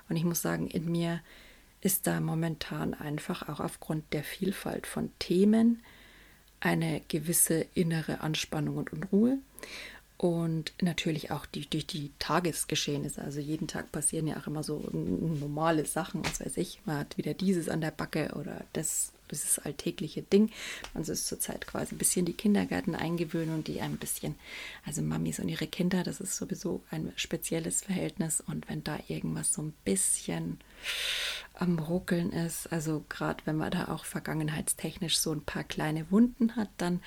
Und 0.08 0.16
ich 0.16 0.24
muss 0.24 0.42
sagen, 0.42 0.66
in 0.66 0.90
mir 0.90 1.20
ist 1.82 2.08
da 2.08 2.20
momentan 2.20 2.94
einfach 2.94 3.48
auch 3.48 3.60
aufgrund 3.60 4.12
der 4.12 4.24
Vielfalt 4.24 4.88
von 4.88 5.12
Themen 5.20 5.84
eine 6.58 7.00
gewisse 7.06 7.64
innere 7.74 8.22
Anspannung 8.22 8.76
und 8.76 8.92
Unruhe. 8.92 9.38
Und 10.20 10.74
natürlich 10.82 11.30
auch 11.30 11.46
die, 11.46 11.64
durch 11.64 11.86
die 11.86 12.10
Tagesgeschehnisse. 12.18 13.22
Also 13.22 13.40
jeden 13.40 13.68
Tag 13.68 13.90
passieren 13.90 14.26
ja 14.26 14.36
auch 14.36 14.46
immer 14.46 14.62
so 14.62 14.86
normale 14.92 15.86
Sachen, 15.86 16.22
was 16.22 16.42
weiß 16.44 16.58
ich. 16.58 16.78
Man 16.84 16.98
hat 16.98 17.16
wieder 17.16 17.32
dieses 17.32 17.70
an 17.70 17.80
der 17.80 17.90
Backe 17.90 18.34
oder 18.38 18.66
das, 18.74 19.12
dieses 19.30 19.58
alltägliche 19.60 20.20
Ding. 20.20 20.50
Man 20.92 21.04
ist 21.04 21.26
zurzeit 21.26 21.66
quasi 21.66 21.94
ein 21.94 21.98
bisschen 21.98 22.26
die 22.26 22.34
Kindergärten 22.34 22.94
eingewöhnen 22.94 23.54
und 23.54 23.66
die 23.66 23.80
ein 23.80 23.96
bisschen, 23.96 24.34
also 24.84 25.00
Mamis 25.00 25.40
und 25.40 25.48
ihre 25.48 25.66
Kinder, 25.66 26.04
das 26.04 26.20
ist 26.20 26.36
sowieso 26.36 26.82
ein 26.90 27.14
spezielles 27.16 27.80
Verhältnis. 27.80 28.42
Und 28.46 28.68
wenn 28.68 28.84
da 28.84 28.98
irgendwas 29.08 29.54
so 29.54 29.62
ein 29.62 29.72
bisschen 29.86 30.60
am 31.54 31.78
Ruckeln 31.78 32.30
ist, 32.30 32.70
also 32.70 33.06
gerade 33.08 33.40
wenn 33.46 33.56
man 33.56 33.70
da 33.70 33.88
auch 33.88 34.04
vergangenheitstechnisch 34.04 35.18
so 35.18 35.32
ein 35.32 35.40
paar 35.40 35.64
kleine 35.64 36.10
Wunden 36.10 36.56
hat, 36.56 36.68
dann 36.76 37.00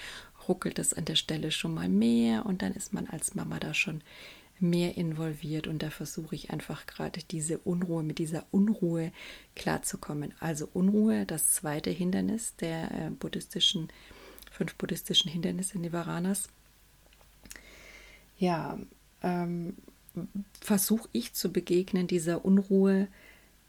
ruckelt 0.47 0.79
es 0.79 0.93
an 0.93 1.05
der 1.05 1.15
Stelle 1.15 1.51
schon 1.51 1.73
mal 1.73 1.89
mehr 1.89 2.45
und 2.45 2.61
dann 2.61 2.73
ist 2.73 2.93
man 2.93 3.07
als 3.07 3.35
Mama 3.35 3.59
da 3.59 3.73
schon 3.73 4.01
mehr 4.59 4.97
involviert 4.97 5.67
und 5.67 5.83
da 5.83 5.89
versuche 5.89 6.35
ich 6.35 6.51
einfach 6.51 6.85
gerade 6.85 7.21
diese 7.29 7.57
Unruhe, 7.59 8.03
mit 8.03 8.17
dieser 8.17 8.45
Unruhe 8.51 9.11
klarzukommen. 9.55 10.33
Also 10.39 10.69
Unruhe, 10.73 11.25
das 11.25 11.51
zweite 11.51 11.89
Hindernis 11.89 12.55
der 12.55 12.91
äh, 12.91 13.09
buddhistischen, 13.09 13.89
fünf 14.51 14.75
buddhistischen 14.75 15.29
Hindernisse 15.29 15.79
Nivaranas. 15.79 16.47
Ja, 18.37 18.79
ähm, 19.21 19.75
versuche 20.61 21.09
ich 21.11 21.33
zu 21.33 21.51
begegnen 21.51 22.07
dieser 22.07 22.45
Unruhe 22.45 23.07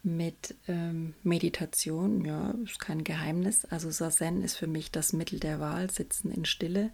mit 0.05 0.55
ähm, 0.67 1.15
Meditation, 1.23 2.23
ja, 2.23 2.51
ist 2.63 2.79
kein 2.79 3.03
Geheimnis. 3.03 3.65
Also 3.65 3.89
Sazen 3.89 4.43
ist 4.43 4.55
für 4.55 4.67
mich 4.67 4.91
das 4.91 5.13
Mittel 5.13 5.39
der 5.39 5.59
Wahl, 5.59 5.89
sitzen 5.89 6.31
in 6.31 6.45
Stille, 6.45 6.91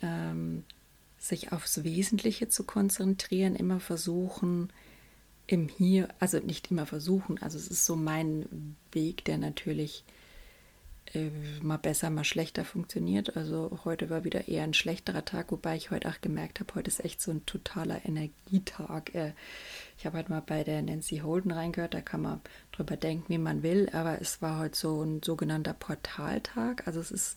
ähm, 0.00 0.64
sich 1.18 1.52
aufs 1.52 1.82
Wesentliche 1.82 2.48
zu 2.48 2.62
konzentrieren, 2.64 3.56
immer 3.56 3.80
versuchen, 3.80 4.72
im 5.48 5.68
Hier, 5.68 6.08
also 6.20 6.38
nicht 6.38 6.70
immer 6.70 6.86
versuchen, 6.86 7.38
also 7.42 7.58
es 7.58 7.68
ist 7.68 7.84
so 7.84 7.96
mein 7.96 8.76
Weg, 8.92 9.24
der 9.24 9.38
natürlich 9.38 10.04
äh, 11.14 11.30
mal 11.62 11.76
besser, 11.76 12.10
mal 12.10 12.24
schlechter 12.24 12.64
funktioniert. 12.64 13.36
Also 13.36 13.78
heute 13.84 14.10
war 14.10 14.24
wieder 14.24 14.48
eher 14.48 14.64
ein 14.64 14.74
schlechterer 14.74 15.24
Tag, 15.24 15.52
wobei 15.52 15.76
ich 15.76 15.90
heute 15.90 16.08
auch 16.08 16.20
gemerkt 16.20 16.60
habe, 16.60 16.74
heute 16.74 16.88
ist 16.88 17.04
echt 17.04 17.20
so 17.20 17.30
ein 17.30 17.44
totaler 17.46 18.04
Energietag. 18.04 19.14
Äh, 19.14 19.32
ich 19.98 20.06
habe 20.06 20.16
halt 20.16 20.28
mal 20.28 20.42
bei 20.42 20.64
der 20.64 20.82
Nancy 20.82 21.18
Holden 21.18 21.50
reingehört, 21.50 21.94
da 21.94 22.00
kann 22.00 22.22
man 22.22 22.40
drüber 22.72 22.96
denken, 22.96 23.24
wie 23.28 23.38
man 23.38 23.62
will, 23.62 23.88
aber 23.92 24.20
es 24.20 24.40
war 24.42 24.58
heute 24.58 24.76
so 24.76 25.02
ein 25.02 25.22
sogenannter 25.22 25.74
Portaltag. 25.74 26.86
Also 26.86 27.00
es 27.00 27.10
ist 27.10 27.36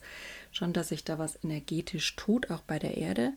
schon, 0.52 0.72
dass 0.72 0.90
sich 0.90 1.04
da 1.04 1.18
was 1.18 1.42
energetisch 1.42 2.14
tut, 2.16 2.50
auch 2.50 2.62
bei 2.62 2.78
der 2.78 2.96
Erde. 2.96 3.32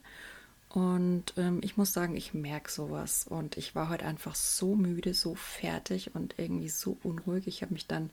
Und 0.70 1.34
ähm, 1.38 1.62
ich 1.64 1.78
muss 1.78 1.94
sagen, 1.94 2.18
ich 2.18 2.34
merke 2.34 2.70
sowas. 2.70 3.26
Und 3.28 3.56
ich 3.56 3.76
war 3.76 3.90
heute 3.90 4.06
einfach 4.06 4.36
so 4.36 4.76
müde, 4.76 5.14
so 5.14 5.34
fertig 5.34 6.14
und 6.14 6.36
irgendwie 6.38 6.68
so 6.68 6.98
unruhig. 7.02 7.48
Ich 7.48 7.62
habe 7.62 7.74
mich 7.74 7.88
dann 7.88 8.10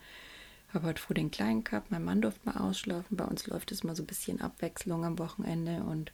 habe 0.74 0.87
heute 0.87 1.02
früh 1.02 1.14
den 1.14 1.30
Kleinen 1.30 1.64
gehabt, 1.64 1.90
mein 1.90 2.04
Mann 2.04 2.22
durfte 2.22 2.40
mal 2.44 2.56
ausschlafen. 2.56 3.16
Bei 3.16 3.24
uns 3.24 3.46
läuft 3.46 3.72
es 3.72 3.85
mal 3.85 3.96
so 3.96 4.02
ein 4.02 4.06
bisschen 4.06 4.40
Abwechslung 4.40 5.04
am 5.04 5.18
Wochenende 5.18 5.82
und 5.82 6.12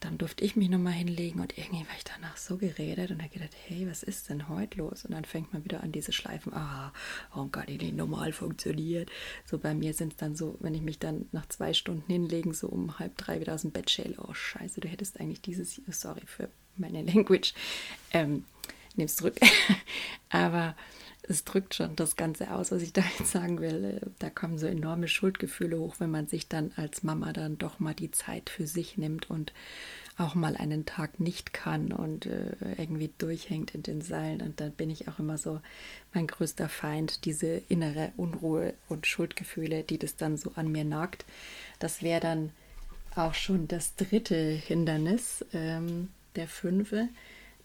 dann 0.00 0.16
durfte 0.16 0.44
ich 0.44 0.56
mich 0.56 0.70
nochmal 0.70 0.94
hinlegen 0.94 1.40
und 1.40 1.56
irgendwie 1.58 1.86
war 1.86 1.96
ich 1.96 2.04
danach 2.04 2.36
so 2.38 2.56
geredet 2.56 3.10
und 3.10 3.20
habe 3.20 3.32
gedacht, 3.32 3.54
hey, 3.66 3.86
was 3.88 4.02
ist 4.02 4.30
denn 4.30 4.48
heute 4.48 4.78
los? 4.78 5.04
Und 5.04 5.12
dann 5.12 5.26
fängt 5.26 5.52
man 5.52 5.62
wieder 5.64 5.82
an, 5.82 5.92
diese 5.92 6.12
Schleifen, 6.12 6.54
ah, 6.54 6.92
warum 7.32 7.52
kann 7.52 7.66
ich 7.68 7.80
nicht 7.80 7.94
normal 7.94 8.32
funktioniert? 8.32 9.10
So 9.44 9.58
bei 9.58 9.74
mir 9.74 9.92
sind 9.92 10.12
es 10.12 10.16
dann 10.16 10.36
so, 10.36 10.56
wenn 10.60 10.74
ich 10.74 10.80
mich 10.80 10.98
dann 10.98 11.28
nach 11.32 11.46
zwei 11.46 11.74
Stunden 11.74 12.10
hinlegen, 12.10 12.54
so 12.54 12.68
um 12.68 12.98
halb 12.98 13.16
drei 13.18 13.40
wieder 13.40 13.54
aus 13.54 13.62
dem 13.62 13.72
Bett 13.72 13.90
schäle, 13.90 14.16
oh 14.18 14.32
scheiße, 14.32 14.80
du 14.80 14.88
hättest 14.88 15.20
eigentlich 15.20 15.42
dieses, 15.42 15.82
sorry 15.88 16.22
für 16.24 16.48
meine 16.76 17.02
Language, 17.12 17.52
ähm, 18.12 18.44
nimm's 18.96 19.16
zurück. 19.16 19.36
Aber 20.30 20.74
es 21.30 21.44
drückt 21.44 21.74
schon 21.74 21.96
das 21.96 22.16
Ganze 22.16 22.50
aus, 22.50 22.72
was 22.72 22.82
ich 22.82 22.92
da 22.94 23.02
jetzt 23.18 23.30
sagen 23.30 23.60
will. 23.60 24.00
Da 24.18 24.28
kommen 24.28 24.58
so 24.58 24.66
enorme 24.66 25.08
Schuldgefühle 25.08 25.78
hoch, 25.78 25.96
wenn 25.98 26.10
man 26.10 26.26
sich 26.26 26.48
dann 26.48 26.72
als 26.76 27.02
Mama 27.02 27.32
dann 27.32 27.56
doch 27.56 27.78
mal 27.78 27.94
die 27.94 28.10
Zeit 28.10 28.50
für 28.50 28.66
sich 28.66 28.98
nimmt 28.98 29.30
und 29.30 29.52
auch 30.18 30.34
mal 30.34 30.56
einen 30.56 30.84
Tag 30.84 31.18
nicht 31.18 31.54
kann 31.54 31.92
und 31.92 32.26
äh, 32.26 32.52
irgendwie 32.76 33.10
durchhängt 33.16 33.74
in 33.74 33.82
den 33.82 34.02
Seilen. 34.02 34.42
Und 34.42 34.60
dann 34.60 34.72
bin 34.72 34.90
ich 34.90 35.08
auch 35.08 35.18
immer 35.18 35.38
so 35.38 35.60
mein 36.12 36.26
größter 36.26 36.68
Feind, 36.68 37.24
diese 37.24 37.62
innere 37.68 38.12
Unruhe 38.18 38.74
und 38.88 39.06
Schuldgefühle, 39.06 39.82
die 39.82 39.98
das 39.98 40.16
dann 40.16 40.36
so 40.36 40.52
an 40.56 40.70
mir 40.70 40.84
nagt. 40.84 41.24
Das 41.78 42.02
wäre 42.02 42.20
dann 42.20 42.50
auch 43.14 43.34
schon 43.34 43.66
das 43.66 43.96
dritte 43.96 44.36
Hindernis 44.36 45.44
ähm, 45.52 46.08
der 46.36 46.48
fünfe, 46.48 47.08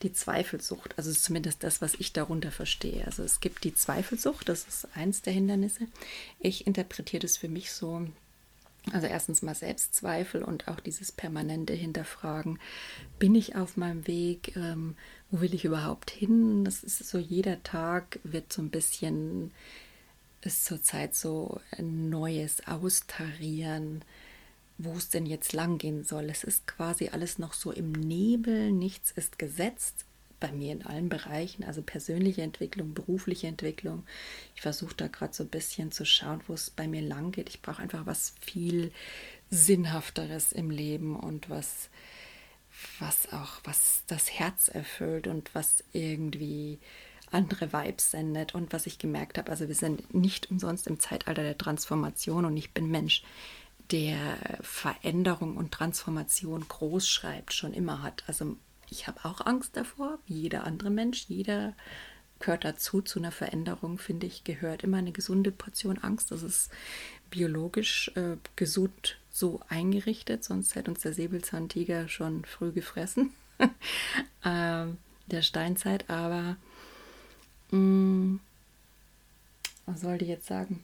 die 0.04 0.14
Zweifelsucht. 0.14 0.98
Also 0.98 1.12
zumindest 1.12 1.64
das, 1.64 1.82
was 1.82 1.96
ich 1.96 2.14
darunter 2.14 2.52
verstehe. 2.52 3.06
Also 3.06 3.24
es 3.24 3.40
gibt 3.40 3.64
die 3.64 3.76
Zweifelsucht, 3.76 4.50
das 4.50 4.68
ist 4.68 4.88
eins 4.96 5.22
der 5.22 5.34
Hindernisse. 5.34 5.88
Ich 6.40 6.68
interpretiere 6.68 7.22
das 7.22 7.38
für 7.38 7.48
mich 7.48 7.72
so, 7.72 8.08
also 8.92 9.08
erstens 9.08 9.42
mal 9.42 9.56
Selbstzweifel 9.56 10.44
und 10.44 10.68
auch 10.68 10.80
dieses 10.80 11.12
permanente 11.12 11.74
Hinterfragen. 11.74 12.60
Bin 13.20 13.36
ich 13.36 13.56
auf 13.56 13.78
meinem 13.78 14.06
Weg? 14.08 14.56
Ähm, 14.56 14.96
wo 15.32 15.42
will 15.42 15.54
ich 15.54 15.66
überhaupt 15.66 16.12
hin? 16.12 16.64
Das 16.66 16.84
ist 16.84 17.00
so, 17.00 17.18
jeder 17.18 17.64
Tag 17.64 18.20
wird 18.24 18.54
so 18.54 18.62
ein 18.62 18.70
bisschen, 18.70 19.52
ist 20.42 20.66
zurzeit 20.66 21.16
so 21.16 21.60
ein 21.72 22.10
neues 22.10 22.68
Austarieren, 22.68 24.04
wo 24.78 24.94
es 24.94 25.10
denn 25.10 25.26
jetzt 25.26 25.54
lang 25.54 25.78
gehen 25.78 26.04
soll. 26.04 26.30
Es 26.30 26.44
ist 26.44 26.68
quasi 26.68 27.10
alles 27.10 27.40
noch 27.40 27.54
so 27.54 27.72
im 27.72 27.92
Nebel, 27.92 28.72
nichts 28.72 29.12
ist 29.12 29.40
gesetzt 29.40 30.06
bei 30.40 30.52
mir 30.52 30.74
in 30.74 30.86
allen 30.86 31.10
Bereichen, 31.10 31.64
also 31.64 31.82
persönliche 31.82 32.42
Entwicklung, 32.42 32.94
berufliche 32.94 33.48
Entwicklung. 33.48 34.04
Ich 34.54 34.62
versuche 34.62 34.96
da 34.96 35.08
gerade 35.08 35.34
so 35.34 35.44
ein 35.44 35.50
bisschen 35.50 35.92
zu 35.92 36.06
schauen, 36.06 36.42
wo 36.48 36.54
es 36.54 36.70
bei 36.70 36.88
mir 36.88 37.02
lang 37.02 37.32
geht. 37.32 37.50
Ich 37.50 37.62
brauche 37.62 37.82
einfach 37.82 38.06
was 38.06 38.34
viel 38.42 38.92
Sinnhafteres 39.50 40.52
im 40.52 40.70
Leben 40.70 41.16
und 41.16 41.50
was, 41.50 41.90
was 43.00 43.32
auch, 43.32 43.62
was 43.64 44.04
das 44.08 44.30
Herz 44.32 44.68
erfüllt 44.68 45.28
und 45.28 45.56
was 45.56 45.84
irgendwie 45.94 46.80
andere 47.32 47.74
Vibes 47.74 48.12
sendet. 48.12 48.56
Und 48.56 48.74
was 48.74 48.88
ich 48.88 49.00
gemerkt 49.00 49.38
habe, 49.38 49.52
also 49.52 49.68
wir 49.68 49.76
sind 49.76 50.14
nicht 50.14 50.52
umsonst 50.52 50.88
im 50.88 51.00
Zeitalter 51.00 51.44
der 51.44 51.58
Transformation 51.58 52.46
und 52.46 52.58
ich 52.58 52.72
bin 52.72 52.92
Mensch, 52.92 53.24
der 53.92 54.38
Veränderung 54.62 55.58
und 55.58 55.72
Transformation 55.72 56.68
groß 56.68 57.08
schreibt, 57.08 57.54
schon 57.54 57.74
immer 57.74 58.02
hat. 58.02 58.24
Also 58.28 58.58
ich 58.90 59.08
habe 59.08 59.26
auch 59.26 59.46
Angst 59.46 59.78
davor, 59.78 60.20
wie 60.28 60.42
jeder 60.42 60.66
andere 60.66 60.90
Mensch. 60.90 61.26
Jeder 61.28 61.74
gehört 62.40 62.66
dazu, 62.66 63.02
zu 63.02 63.20
einer 63.20 63.32
Veränderung, 63.32 63.98
finde 63.98 64.28
ich, 64.28 64.44
gehört 64.44 64.84
immer 64.84 64.98
eine 64.98 65.12
gesunde 65.12 65.52
Portion 65.52 65.98
Angst. 66.00 66.32
Das 66.32 66.44
ist 66.44 66.72
biologisch 67.30 68.12
äh, 68.16 68.38
gesund 68.56 69.18
so 69.32 69.62
eingerichtet, 69.68 70.44
sonst 70.44 70.76
hätte 70.76 70.92
uns 70.92 71.02
der 71.02 71.14
Säbelzahntiger 71.14 72.08
schon 72.08 72.46
früh 72.46 72.72
gefressen, 72.72 73.34
äh, 73.60 74.86
der 75.28 75.42
Steinzeit. 75.42 76.10
Aber 76.10 76.58
mh, 77.72 77.78
mm, 77.78 78.40
was 79.86 80.02
sollte 80.02 80.26
ich 80.26 80.30
jetzt 80.30 80.48
sagen? 80.48 80.84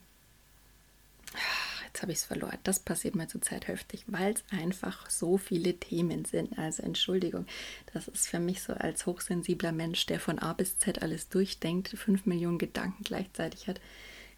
Jetzt 1.92 2.02
habe 2.02 2.12
ich 2.12 2.18
es 2.18 2.24
verloren. 2.24 2.56
Das 2.64 2.80
passiert 2.80 3.14
mir 3.14 3.28
zurzeit 3.28 3.68
heftig, 3.68 4.04
weil 4.06 4.32
es 4.32 4.44
einfach 4.50 5.10
so 5.10 5.36
viele 5.36 5.74
Themen 5.74 6.24
sind. 6.24 6.58
Also 6.58 6.82
Entschuldigung, 6.82 7.46
das 7.92 8.08
ist 8.08 8.28
für 8.28 8.38
mich 8.38 8.62
so 8.62 8.72
als 8.72 9.04
hochsensibler 9.04 9.72
Mensch, 9.72 10.06
der 10.06 10.18
von 10.18 10.38
A 10.38 10.54
bis 10.54 10.78
Z 10.78 11.02
alles 11.02 11.28
durchdenkt, 11.28 11.88
fünf 11.90 12.24
Millionen 12.24 12.56
Gedanken 12.56 13.04
gleichzeitig 13.04 13.68
hat, 13.68 13.78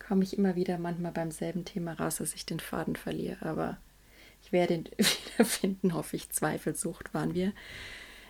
komme 0.04 0.24
ich 0.24 0.36
immer 0.36 0.56
wieder 0.56 0.78
manchmal 0.78 1.12
beim 1.12 1.30
selben 1.30 1.64
Thema 1.64 1.92
raus, 1.92 2.16
dass 2.16 2.34
ich 2.34 2.44
den 2.44 2.58
Faden 2.58 2.96
verliere. 2.96 3.46
Aber 3.46 3.78
ich 4.42 4.50
werde 4.50 4.74
ihn 4.74 4.88
wiederfinden, 4.98 5.94
hoffe 5.94 6.16
ich. 6.16 6.30
Zweifelsucht 6.30 7.14
waren 7.14 7.34
wir. 7.34 7.52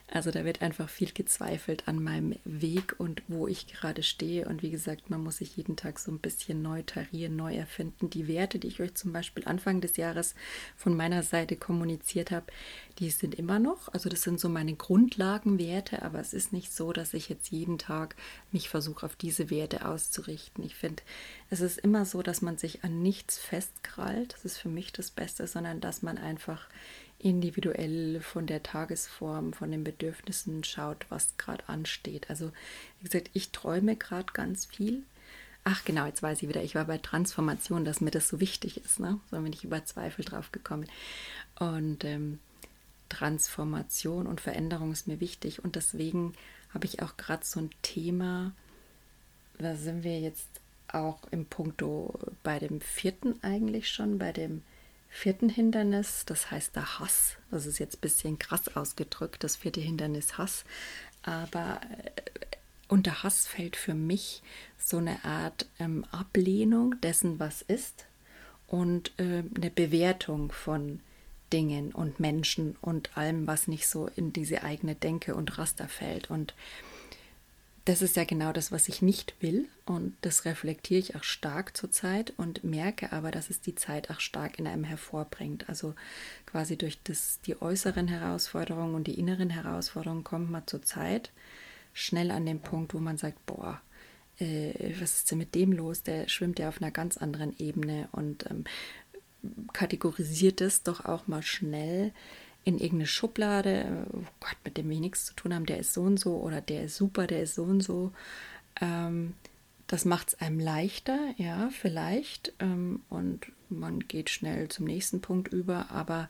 Also 0.06 0.30
da 0.30 0.44
wird 0.44 0.60
einfach 0.60 0.88
viel 0.88 1.12
gezweifelt 1.12 1.88
an 1.88 2.02
meinem 2.02 2.36
Weg 2.44 2.94
und 2.98 3.22
wo 3.26 3.48
ich 3.48 3.66
gerade 3.66 4.02
stehe. 4.02 4.46
Und 4.46 4.62
wie 4.62 4.70
gesagt, 4.70 5.08
man 5.08 5.22
muss 5.22 5.38
sich 5.38 5.56
jeden 5.56 5.76
Tag 5.76 5.98
so 5.98 6.12
ein 6.12 6.18
bisschen 6.18 6.60
neu 6.60 6.82
tarieren, 6.82 7.36
neu 7.36 7.54
erfinden. 7.54 8.10
Die 8.10 8.28
Werte, 8.28 8.58
die 8.58 8.68
ich 8.68 8.80
euch 8.80 8.94
zum 8.94 9.12
Beispiel 9.12 9.44
Anfang 9.46 9.80
des 9.80 9.96
Jahres 9.96 10.34
von 10.76 10.94
meiner 10.94 11.22
Seite 11.22 11.56
kommuniziert 11.56 12.30
habe, 12.30 12.46
die 12.98 13.10
sind 13.10 13.34
immer 13.34 13.58
noch. 13.58 13.88
Also 13.92 14.10
das 14.10 14.22
sind 14.22 14.38
so 14.38 14.48
meine 14.48 14.74
Grundlagenwerte, 14.74 16.02
aber 16.02 16.20
es 16.20 16.34
ist 16.34 16.52
nicht 16.52 16.72
so, 16.72 16.92
dass 16.92 17.14
ich 17.14 17.28
jetzt 17.30 17.50
jeden 17.50 17.78
Tag 17.78 18.14
mich 18.52 18.68
versuche, 18.68 19.06
auf 19.06 19.16
diese 19.16 19.48
Werte 19.48 19.86
auszurichten. 19.86 20.62
Ich 20.64 20.74
finde, 20.74 21.02
es 21.48 21.60
ist 21.60 21.78
immer 21.78 22.04
so, 22.04 22.22
dass 22.22 22.42
man 22.42 22.58
sich 22.58 22.84
an 22.84 23.02
nichts 23.02 23.38
festkrallt. 23.38 24.34
Das 24.34 24.44
ist 24.44 24.58
für 24.58 24.68
mich 24.68 24.92
das 24.92 25.10
Beste, 25.10 25.46
sondern 25.46 25.80
dass 25.80 26.02
man 26.02 26.18
einfach 26.18 26.68
individuell 27.24 28.20
von 28.20 28.46
der 28.46 28.62
Tagesform, 28.62 29.54
von 29.54 29.70
den 29.70 29.82
Bedürfnissen 29.82 30.62
schaut, 30.62 31.06
was 31.08 31.36
gerade 31.38 31.66
ansteht. 31.68 32.28
Also, 32.28 32.52
wie 33.00 33.08
gesagt, 33.08 33.30
ich 33.32 33.50
träume 33.50 33.96
gerade 33.96 34.32
ganz 34.32 34.66
viel. 34.66 35.02
Ach 35.64 35.82
genau, 35.86 36.04
jetzt 36.04 36.22
weiß 36.22 36.42
ich 36.42 36.48
wieder, 36.50 36.62
ich 36.62 36.74
war 36.74 36.84
bei 36.84 36.98
Transformation, 36.98 37.86
dass 37.86 38.02
mir 38.02 38.10
das 38.10 38.28
so 38.28 38.40
wichtig 38.40 38.84
ist. 38.84 39.00
Ne? 39.00 39.18
So 39.30 39.40
bin 39.40 39.54
ich 39.54 39.64
über 39.64 39.84
Zweifel 39.86 40.22
drauf 40.22 40.52
gekommen. 40.52 40.86
Und 41.58 42.04
ähm, 42.04 42.40
Transformation 43.08 44.26
und 44.26 44.42
Veränderung 44.42 44.92
ist 44.92 45.08
mir 45.08 45.20
wichtig. 45.20 45.64
Und 45.64 45.76
deswegen 45.76 46.34
habe 46.74 46.84
ich 46.84 47.02
auch 47.02 47.16
gerade 47.16 47.44
so 47.46 47.58
ein 47.60 47.70
Thema, 47.80 48.52
da 49.58 49.74
sind 49.76 50.04
wir 50.04 50.20
jetzt 50.20 50.48
auch 50.88 51.20
im 51.30 51.46
Punkto 51.46 52.18
bei 52.42 52.58
dem 52.58 52.82
vierten 52.82 53.42
eigentlich 53.42 53.90
schon, 53.90 54.18
bei 54.18 54.32
dem 54.32 54.62
vierten 55.14 55.48
Hindernis, 55.48 56.24
das 56.26 56.50
heißt 56.50 56.74
der 56.74 56.98
Hass. 56.98 57.36
Das 57.50 57.66
ist 57.66 57.78
jetzt 57.78 57.98
ein 57.98 58.00
bisschen 58.00 58.38
krass 58.38 58.76
ausgedrückt, 58.76 59.44
das 59.44 59.56
vierte 59.56 59.80
Hindernis 59.80 60.36
Hass. 60.38 60.64
Aber 61.22 61.80
äh, 61.82 62.20
unter 62.88 63.22
Hass 63.22 63.46
fällt 63.46 63.76
für 63.76 63.94
mich 63.94 64.42
so 64.76 64.98
eine 64.98 65.24
Art 65.24 65.66
ähm, 65.78 66.04
Ablehnung 66.10 67.00
dessen, 67.00 67.38
was 67.38 67.62
ist 67.62 68.06
und 68.66 69.12
äh, 69.18 69.44
eine 69.54 69.70
Bewertung 69.70 70.50
von 70.50 71.00
Dingen 71.52 71.92
und 71.92 72.18
Menschen 72.18 72.76
und 72.80 73.16
allem, 73.16 73.46
was 73.46 73.68
nicht 73.68 73.86
so 73.86 74.10
in 74.16 74.32
diese 74.32 74.64
eigene 74.64 74.96
Denke 74.96 75.36
und 75.36 75.56
Raster 75.58 75.86
fällt. 75.86 76.28
Und 76.28 76.54
das 77.84 78.00
ist 78.00 78.16
ja 78.16 78.24
genau 78.24 78.52
das, 78.52 78.72
was 78.72 78.88
ich 78.88 79.02
nicht 79.02 79.34
will. 79.40 79.68
Und 79.84 80.16
das 80.22 80.46
reflektiere 80.46 81.00
ich 81.00 81.16
auch 81.16 81.24
stark 81.24 81.76
zurzeit 81.76 82.32
und 82.38 82.64
merke 82.64 83.12
aber, 83.12 83.30
dass 83.30 83.50
es 83.50 83.60
die 83.60 83.74
Zeit 83.74 84.10
auch 84.10 84.20
stark 84.20 84.58
in 84.58 84.66
einem 84.66 84.84
hervorbringt. 84.84 85.68
Also 85.68 85.94
quasi 86.46 86.76
durch 86.76 86.98
das, 87.04 87.40
die 87.46 87.60
äußeren 87.60 88.08
Herausforderungen 88.08 88.94
und 88.94 89.06
die 89.06 89.18
inneren 89.18 89.50
Herausforderungen 89.50 90.24
kommt 90.24 90.50
man 90.50 90.66
zurzeit 90.66 91.30
schnell 91.92 92.30
an 92.30 92.46
den 92.46 92.60
Punkt, 92.60 92.94
wo 92.94 92.98
man 92.98 93.18
sagt, 93.18 93.44
boah, 93.44 93.80
äh, 94.38 94.94
was 94.98 95.16
ist 95.16 95.30
denn 95.30 95.38
mit 95.38 95.54
dem 95.54 95.72
los? 95.72 96.02
Der 96.02 96.28
schwimmt 96.28 96.58
ja 96.58 96.68
auf 96.68 96.80
einer 96.80 96.90
ganz 96.90 97.18
anderen 97.18 97.54
Ebene 97.58 98.08
und 98.12 98.50
ähm, 98.50 98.64
kategorisiert 99.74 100.62
es 100.62 100.82
doch 100.82 101.04
auch 101.04 101.26
mal 101.26 101.42
schnell 101.42 102.12
in 102.64 102.78
irgendeine 102.78 103.06
Schublade, 103.06 104.06
oh 104.12 104.24
Gott, 104.40 104.56
mit 104.64 104.76
dem 104.76 104.88
wir 104.88 104.98
nichts 105.00 105.26
zu 105.26 105.34
tun 105.34 105.54
haben, 105.54 105.66
der 105.66 105.78
ist 105.78 105.92
so 105.92 106.02
und 106.02 106.18
so 106.18 106.36
oder 106.36 106.60
der 106.60 106.84
ist 106.84 106.96
super, 106.96 107.26
der 107.26 107.42
ist 107.42 107.54
so 107.54 107.62
und 107.64 107.80
so. 107.82 108.12
Ähm, 108.80 109.34
das 109.86 110.04
macht 110.04 110.28
es 110.28 110.40
einem 110.40 110.58
leichter, 110.58 111.18
ja, 111.36 111.68
vielleicht. 111.70 112.52
Ähm, 112.58 113.02
und 113.10 113.46
man 113.68 114.00
geht 114.00 114.30
schnell 114.30 114.68
zum 114.68 114.86
nächsten 114.86 115.20
Punkt 115.20 115.52
über, 115.52 115.90
aber 115.90 116.28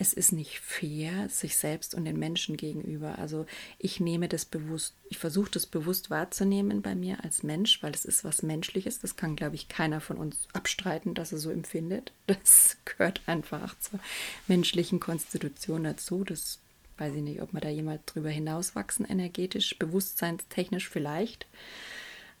es 0.00 0.14
ist 0.14 0.32
nicht 0.32 0.60
fair 0.60 1.28
sich 1.28 1.58
selbst 1.58 1.94
und 1.94 2.06
den 2.06 2.18
Menschen 2.18 2.56
gegenüber. 2.56 3.18
Also 3.18 3.44
ich 3.78 4.00
nehme 4.00 4.28
das 4.28 4.46
bewusst, 4.46 4.94
ich 5.10 5.18
versuche 5.18 5.50
das 5.50 5.66
bewusst 5.66 6.08
wahrzunehmen 6.08 6.80
bei 6.80 6.94
mir 6.94 7.22
als 7.22 7.42
Mensch, 7.42 7.82
weil 7.82 7.92
es 7.92 8.06
ist 8.06 8.24
was 8.24 8.42
Menschliches. 8.42 9.00
Das 9.00 9.16
kann, 9.16 9.36
glaube 9.36 9.56
ich, 9.56 9.68
keiner 9.68 10.00
von 10.00 10.16
uns 10.16 10.48
abstreiten, 10.54 11.12
dass 11.12 11.32
er 11.32 11.38
so 11.38 11.50
empfindet. 11.50 12.12
Das 12.26 12.78
gehört 12.86 13.20
einfach 13.26 13.78
zur 13.78 14.00
menschlichen 14.48 15.00
Konstitution 15.00 15.84
dazu. 15.84 16.24
Das 16.24 16.60
weiß 16.96 17.14
ich 17.16 17.22
nicht, 17.22 17.42
ob 17.42 17.52
wir 17.52 17.60
da 17.60 17.68
jemals 17.68 18.02
drüber 18.06 18.30
hinauswachsen, 18.30 19.04
energetisch, 19.04 19.78
bewusstseinstechnisch 19.78 20.88
vielleicht. 20.88 21.46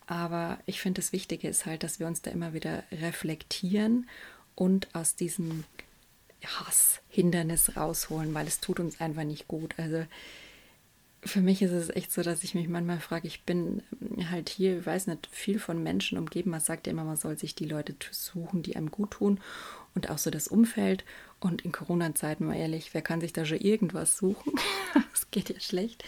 Aber 0.06 0.58
ich 0.64 0.80
finde, 0.80 1.02
das 1.02 1.12
Wichtige 1.12 1.48
ist 1.48 1.66
halt, 1.66 1.82
dass 1.82 2.00
wir 2.00 2.06
uns 2.06 2.22
da 2.22 2.30
immer 2.30 2.54
wieder 2.54 2.84
reflektieren 2.90 4.08
und 4.54 4.94
aus 4.94 5.14
diesem 5.16 5.64
Hass, 6.46 7.00
Hindernis 7.08 7.76
rausholen, 7.76 8.34
weil 8.34 8.46
es 8.46 8.60
tut 8.60 8.80
uns 8.80 9.00
einfach 9.00 9.24
nicht 9.24 9.48
gut. 9.48 9.74
Also 9.76 10.04
für 11.22 11.40
mich 11.40 11.60
ist 11.60 11.72
es 11.72 11.90
echt 11.90 12.12
so, 12.12 12.22
dass 12.22 12.44
ich 12.44 12.54
mich 12.54 12.68
manchmal 12.68 12.98
frage, 12.98 13.26
ich 13.28 13.42
bin 13.42 13.82
halt 14.30 14.48
hier, 14.48 14.78
ich 14.78 14.86
weiß 14.86 15.06
nicht, 15.06 15.28
viel 15.30 15.58
von 15.58 15.82
Menschen 15.82 16.16
umgeben. 16.16 16.50
Man 16.50 16.60
sagt 16.60 16.86
ja 16.86 16.92
immer, 16.92 17.04
man 17.04 17.16
soll 17.16 17.38
sich 17.38 17.54
die 17.54 17.66
Leute 17.66 17.94
suchen, 18.10 18.62
die 18.62 18.76
einem 18.76 18.90
gut 18.90 19.12
tun 19.12 19.38
und 19.94 20.08
auch 20.08 20.18
so 20.18 20.30
das 20.30 20.48
Umfeld. 20.48 21.04
Und 21.38 21.62
in 21.62 21.72
Corona-Zeiten, 21.72 22.46
mal 22.46 22.56
ehrlich, 22.56 22.94
wer 22.94 23.02
kann 23.02 23.20
sich 23.20 23.32
da 23.32 23.44
schon 23.44 23.58
irgendwas 23.58 24.16
suchen? 24.16 24.54
Es 25.14 25.30
geht 25.30 25.50
ja 25.50 25.60
schlecht. 25.60 26.02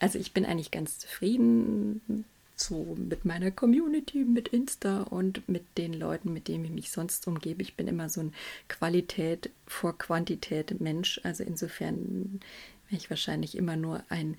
Also 0.00 0.18
ich 0.18 0.32
bin 0.32 0.46
eigentlich 0.46 0.70
ganz 0.70 0.98
zufrieden 0.98 2.24
so 2.62 2.96
mit 2.96 3.24
meiner 3.24 3.50
Community, 3.50 4.24
mit 4.24 4.48
Insta 4.48 5.02
und 5.02 5.48
mit 5.48 5.78
den 5.78 5.92
Leuten, 5.92 6.32
mit 6.32 6.48
denen 6.48 6.64
ich 6.64 6.70
mich 6.70 6.90
sonst 6.90 7.26
umgebe. 7.26 7.62
Ich 7.62 7.76
bin 7.76 7.88
immer 7.88 8.08
so 8.08 8.20
ein 8.20 8.34
Qualität 8.68 9.50
vor 9.66 9.96
Quantität 9.98 10.80
Mensch. 10.80 11.20
Also 11.24 11.44
insofern 11.44 12.40
werde 12.88 13.02
ich 13.02 13.10
wahrscheinlich 13.10 13.56
immer 13.56 13.76
nur 13.76 14.02
ein, 14.08 14.36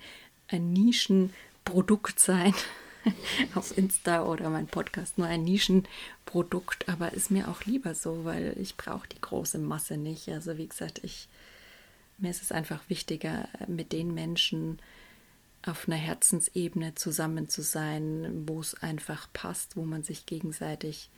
ein 0.48 0.72
Nischenprodukt 0.72 2.18
sein 2.18 2.54
auf 3.54 3.76
Insta 3.76 4.24
oder 4.24 4.50
mein 4.50 4.66
Podcast 4.66 5.18
nur 5.18 5.26
ein 5.26 5.44
Nischenprodukt, 5.44 6.88
aber 6.88 7.12
ist 7.12 7.30
mir 7.30 7.48
auch 7.48 7.64
lieber 7.64 7.94
so, 7.94 8.24
weil 8.24 8.56
ich 8.60 8.76
brauche 8.76 9.08
die 9.08 9.20
große 9.20 9.58
Masse 9.58 9.96
nicht. 9.96 10.28
Also 10.28 10.56
wie 10.56 10.68
gesagt, 10.68 11.00
ich 11.02 11.28
mir 12.18 12.30
ist 12.30 12.42
es 12.42 12.52
einfach 12.52 12.80
wichtiger, 12.88 13.48
mit 13.66 13.92
den 13.92 14.14
Menschen 14.14 14.78
auf 15.66 15.88
einer 15.88 15.96
Herzensebene 15.96 16.94
zusammen 16.94 17.48
zu 17.48 17.62
sein, 17.62 18.44
wo 18.46 18.60
es 18.60 18.74
einfach 18.82 19.28
passt, 19.32 19.76
wo 19.76 19.82
man 19.84 20.02
sich 20.02 20.26
gegenseitig 20.26 21.10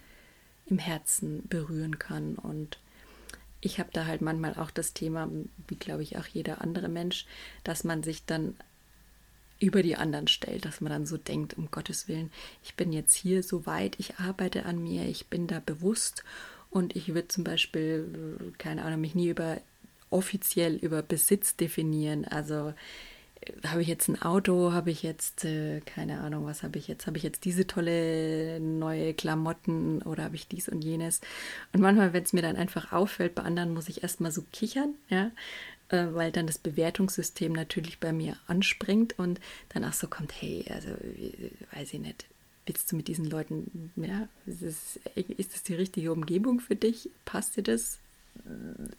im 0.66 0.78
Herzen 0.78 1.42
berühren 1.48 1.98
kann. 1.98 2.36
Und 2.36 2.78
ich 3.60 3.78
habe 3.78 3.90
da 3.92 4.06
halt 4.06 4.20
manchmal 4.20 4.54
auch 4.54 4.70
das 4.70 4.92
Thema, 4.92 5.30
wie 5.68 5.76
glaube 5.76 6.02
ich 6.02 6.16
auch 6.18 6.26
jeder 6.26 6.60
andere 6.60 6.88
Mensch, 6.88 7.26
dass 7.64 7.84
man 7.84 8.02
sich 8.02 8.24
dann 8.24 8.56
über 9.58 9.82
die 9.82 9.96
anderen 9.96 10.28
stellt, 10.28 10.64
dass 10.64 10.80
man 10.80 10.92
dann 10.92 11.06
so 11.06 11.16
denkt, 11.16 11.54
um 11.54 11.70
Gottes 11.70 12.08
Willen, 12.08 12.30
ich 12.62 12.74
bin 12.74 12.92
jetzt 12.92 13.14
hier 13.14 13.42
so 13.42 13.64
weit, 13.64 13.96
ich 13.98 14.16
arbeite 14.16 14.66
an 14.66 14.82
mir, 14.82 15.06
ich 15.06 15.28
bin 15.28 15.46
da 15.46 15.60
bewusst 15.60 16.24
und 16.70 16.94
ich 16.94 17.08
würde 17.08 17.28
zum 17.28 17.42
Beispiel, 17.42 18.52
keine 18.58 18.84
Ahnung, 18.84 19.00
mich 19.00 19.14
nie 19.14 19.28
über 19.28 19.60
offiziell 20.10 20.76
über 20.76 21.02
Besitz 21.02 21.56
definieren. 21.56 22.24
Also 22.24 22.74
habe 23.66 23.82
ich 23.82 23.88
jetzt 23.88 24.08
ein 24.08 24.20
Auto, 24.22 24.72
habe 24.72 24.90
ich 24.90 25.02
jetzt, 25.02 25.44
äh, 25.44 25.80
keine 25.80 26.20
Ahnung, 26.20 26.46
was 26.46 26.62
habe 26.62 26.78
ich 26.78 26.88
jetzt, 26.88 27.06
habe 27.06 27.16
ich 27.16 27.22
jetzt 27.22 27.44
diese 27.44 27.66
tolle 27.66 28.60
neue 28.60 29.14
Klamotten 29.14 30.02
oder 30.02 30.24
habe 30.24 30.36
ich 30.36 30.48
dies 30.48 30.68
und 30.68 30.82
jenes. 30.82 31.20
Und 31.72 31.80
manchmal, 31.80 32.12
wenn 32.12 32.22
es 32.22 32.32
mir 32.32 32.42
dann 32.42 32.56
einfach 32.56 32.92
auffällt, 32.92 33.34
bei 33.34 33.42
anderen 33.42 33.74
muss 33.74 33.88
ich 33.88 34.02
erstmal 34.02 34.32
so 34.32 34.44
kichern, 34.52 34.94
ja, 35.08 35.30
äh, 35.88 36.06
weil 36.12 36.32
dann 36.32 36.46
das 36.46 36.58
Bewertungssystem 36.58 37.52
natürlich 37.52 38.00
bei 38.00 38.12
mir 38.12 38.36
anspringt 38.46 39.18
und 39.18 39.40
dann 39.70 39.84
auch 39.84 39.92
so 39.92 40.08
kommt, 40.08 40.32
hey, 40.40 40.64
also 40.68 40.88
weiß 41.72 41.94
ich 41.94 42.00
nicht, 42.00 42.26
willst 42.66 42.90
du 42.90 42.96
mit 42.96 43.08
diesen 43.08 43.26
Leuten, 43.26 43.92
ja, 43.96 44.28
ist 44.46 44.62
das, 44.62 45.00
ist 45.14 45.54
das 45.54 45.62
die 45.62 45.74
richtige 45.74 46.12
Umgebung 46.12 46.60
für 46.60 46.76
dich? 46.76 47.10
Passt 47.24 47.56
dir 47.56 47.62
das? 47.62 47.98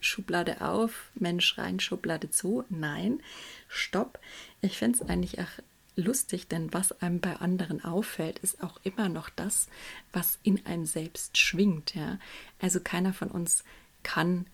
Schublade 0.00 0.60
auf, 0.60 1.10
Mensch 1.14 1.58
rein, 1.58 1.80
Schublade 1.80 2.30
zu. 2.30 2.64
Nein, 2.68 3.20
stopp. 3.68 4.18
Ich 4.60 4.78
finde 4.78 4.98
es 4.98 5.08
eigentlich 5.08 5.38
auch 5.40 5.62
lustig, 5.96 6.48
denn 6.48 6.72
was 6.72 7.02
einem 7.02 7.20
bei 7.20 7.36
anderen 7.36 7.84
auffällt, 7.84 8.38
ist 8.38 8.62
auch 8.62 8.80
immer 8.84 9.08
noch 9.08 9.28
das, 9.30 9.68
was 10.12 10.38
in 10.42 10.64
einem 10.64 10.86
selbst 10.86 11.36
schwingt. 11.36 11.94
Ja? 11.94 12.18
Also 12.60 12.80
keiner 12.80 13.12
von 13.12 13.28
uns 13.28 13.64
kann 14.02 14.46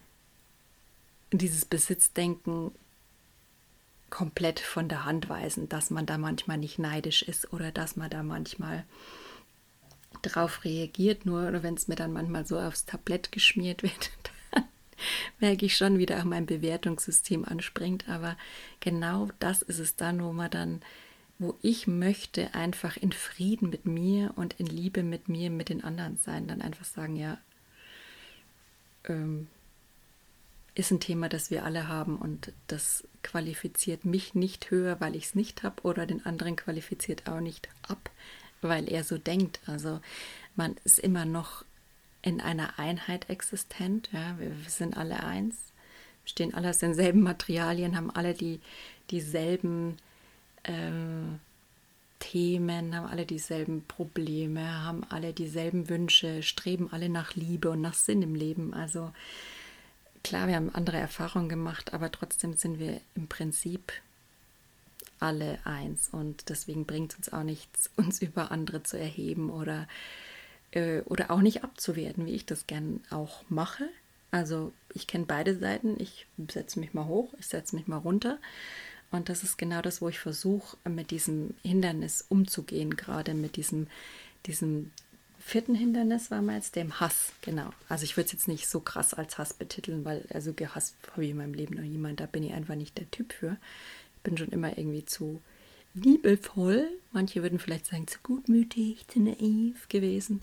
dieses 1.31 1.64
Besitzdenken 1.64 2.73
komplett 4.11 4.61
von 4.61 4.88
der 4.88 5.05
Hand 5.05 5.29
weisen, 5.29 5.68
dass 5.68 5.90
man 5.90 6.07
da 6.07 6.18
manchmal 6.18 6.57
nicht 6.57 6.79
neidisch 6.79 7.23
ist 7.23 7.53
oder 7.53 7.73
dass 7.73 7.97
man 7.97 8.11
da 8.11 8.23
manchmal 8.23 8.85
drauf 10.23 10.64
reagiert. 10.64 11.27
Nur 11.27 11.62
wenn 11.62 11.75
es 11.75 11.88
mir 11.88 11.97
dann 11.97 12.12
manchmal 12.12 12.47
so 12.47 12.59
aufs 12.59 12.85
Tablett 12.85 13.33
geschmiert 13.33 13.83
wird, 13.83 14.11
merke 15.40 15.67
ich 15.67 15.77
schon, 15.77 15.99
wie 15.99 16.07
da 16.07 16.21
auch 16.21 16.25
mein 16.25 16.47
Bewertungssystem 16.47 17.45
anspringt. 17.45 18.09
Aber 18.09 18.37
genau 18.81 19.29
das 19.38 19.62
ist 19.62 19.79
es 19.79 19.97
dann, 19.97 20.23
wo 20.23 20.33
man 20.33 20.51
dann, 20.51 20.83
wo 21.38 21.57
ich 21.62 21.87
möchte, 21.87 22.55
einfach 22.55 22.97
in 22.97 23.12
Frieden 23.12 23.71
mit 23.71 23.87
mir 23.87 24.33
und 24.37 24.55
in 24.55 24.67
Liebe 24.67 25.03
mit 25.03 25.29
mir, 25.29 25.51
mit 25.51 25.69
den 25.69 25.85
anderen 25.85 26.17
sein. 26.17 26.47
Dann 26.47 26.62
einfach 26.62 26.85
sagen, 26.85 27.17
ja, 27.17 27.38
ähm, 29.09 29.49
ist 30.75 30.90
ein 30.90 31.01
Thema, 31.01 31.29
das 31.29 31.51
wir 31.51 31.64
alle 31.64 31.88
haben 31.88 32.17
und 32.17 32.53
das 32.67 33.07
qualifiziert 33.23 34.05
mich 34.05 34.35
nicht 34.35 34.71
höher, 34.71 35.01
weil 35.01 35.14
ich 35.14 35.27
es 35.27 35.35
nicht 35.35 35.62
habe 35.62 35.83
oder 35.83 36.05
den 36.07 36.27
anderen 36.27 36.57
qualifiziert 36.57 37.29
auch 37.29 37.40
nicht 37.40 37.69
ab, 37.87 38.11
weil 38.61 38.90
er 38.90 39.05
so 39.05 39.17
denkt. 39.17 39.61
Also 39.67 40.01
man 40.57 40.77
ist 40.85 40.99
immer 40.99 41.25
noch 41.25 41.64
in 42.24 42.40
einer 42.40 42.78
Einheit 42.78 43.28
existent. 43.28 44.08
Ja, 44.12 44.38
wir, 44.38 44.50
wir 44.50 44.70
sind 44.70 44.96
alle 44.96 45.22
eins, 45.22 45.56
stehen 46.24 46.54
alle 46.54 46.70
aus 46.70 46.78
denselben 46.78 47.20
Materialien, 47.20 47.96
haben 47.96 48.10
alle 48.10 48.32
die, 48.32 48.60
dieselben 49.10 49.98
äh, 50.62 50.72
Themen, 52.20 52.96
haben 52.96 53.06
alle 53.06 53.26
dieselben 53.26 53.84
Probleme, 53.84 54.84
haben 54.84 55.04
alle 55.10 55.34
dieselben 55.34 55.90
Wünsche, 55.90 56.42
streben 56.42 56.90
alle 56.90 57.10
nach 57.10 57.34
Liebe 57.34 57.68
und 57.70 57.82
nach 57.82 57.94
Sinn 57.94 58.22
im 58.22 58.34
Leben. 58.34 58.72
Also 58.72 59.12
klar, 60.22 60.48
wir 60.48 60.56
haben 60.56 60.74
andere 60.74 60.96
Erfahrungen 60.96 61.50
gemacht, 61.50 61.92
aber 61.92 62.10
trotzdem 62.10 62.54
sind 62.54 62.78
wir 62.78 63.02
im 63.14 63.28
Prinzip 63.28 63.92
alle 65.20 65.58
eins 65.64 66.08
und 66.08 66.48
deswegen 66.48 66.87
bringt 66.87 67.12
es 67.12 67.18
uns 67.18 67.32
auch 67.34 67.42
nichts, 67.42 67.90
uns 67.96 68.22
über 68.22 68.50
andere 68.50 68.82
zu 68.82 68.98
erheben 68.98 69.50
oder 69.50 69.82
äh, 69.82 69.87
oder 71.06 71.30
auch 71.30 71.40
nicht 71.40 71.64
abzuwerten, 71.64 72.26
wie 72.26 72.34
ich 72.34 72.46
das 72.46 72.66
gern 72.66 73.00
auch 73.10 73.44
mache. 73.48 73.88
Also 74.30 74.72
ich 74.94 75.06
kenne 75.06 75.26
beide 75.26 75.56
Seiten. 75.56 75.96
Ich 75.98 76.26
setze 76.50 76.80
mich 76.80 76.94
mal 76.94 77.06
hoch, 77.06 77.32
ich 77.38 77.46
setze 77.46 77.76
mich 77.76 77.87
mal 77.87 77.98
runter. 77.98 78.38
Und 79.12 79.28
das 79.28 79.44
ist 79.44 79.58
genau 79.58 79.80
das, 79.80 80.02
wo 80.02 80.08
ich 80.08 80.18
versuche, 80.18 80.76
mit 80.88 81.12
diesem 81.12 81.54
Hindernis 81.62 82.24
umzugehen, 82.28 82.96
gerade 82.96 83.34
mit 83.34 83.54
diesem, 83.54 83.87
diesem 84.46 84.90
vierten 85.38 85.76
Hindernis 85.76 86.30
war 86.32 86.42
mal 86.42 86.56
jetzt 86.56 86.74
dem 86.74 86.98
Hass, 86.98 87.32
genau. 87.42 87.70
Also 87.88 88.04
ich 88.04 88.16
würde 88.16 88.26
es 88.26 88.32
jetzt 88.32 88.48
nicht 88.48 88.66
so 88.66 88.80
krass 88.80 89.14
als 89.14 89.38
Hass 89.38 89.52
betiteln, 89.52 90.04
weil 90.04 90.24
also 90.32 90.52
gehasst 90.52 90.96
habe 91.12 91.24
ich 91.24 91.30
in 91.30 91.37
meinem 91.37 91.54
Leben 91.54 91.76
noch 91.76 91.84
jemand, 91.84 92.18
da 92.18 92.26
bin 92.26 92.42
ich 92.42 92.52
einfach 92.54 92.74
nicht 92.74 92.98
der 92.98 93.10
Typ 93.10 93.32
für. 93.32 93.56
Ich 94.16 94.22
bin 94.22 94.37
schon 94.37 94.48
immer 94.48 94.76
irgendwie 94.76 95.04
zu 95.04 95.40
liebevoll. 95.94 96.88
Manche 97.12 97.42
würden 97.42 97.59
vielleicht 97.59 97.87
sagen, 97.87 98.07
zu 98.07 98.18
gutmütig, 98.22 99.07
zu 99.09 99.20
naiv 99.20 99.88
gewesen. 99.88 100.42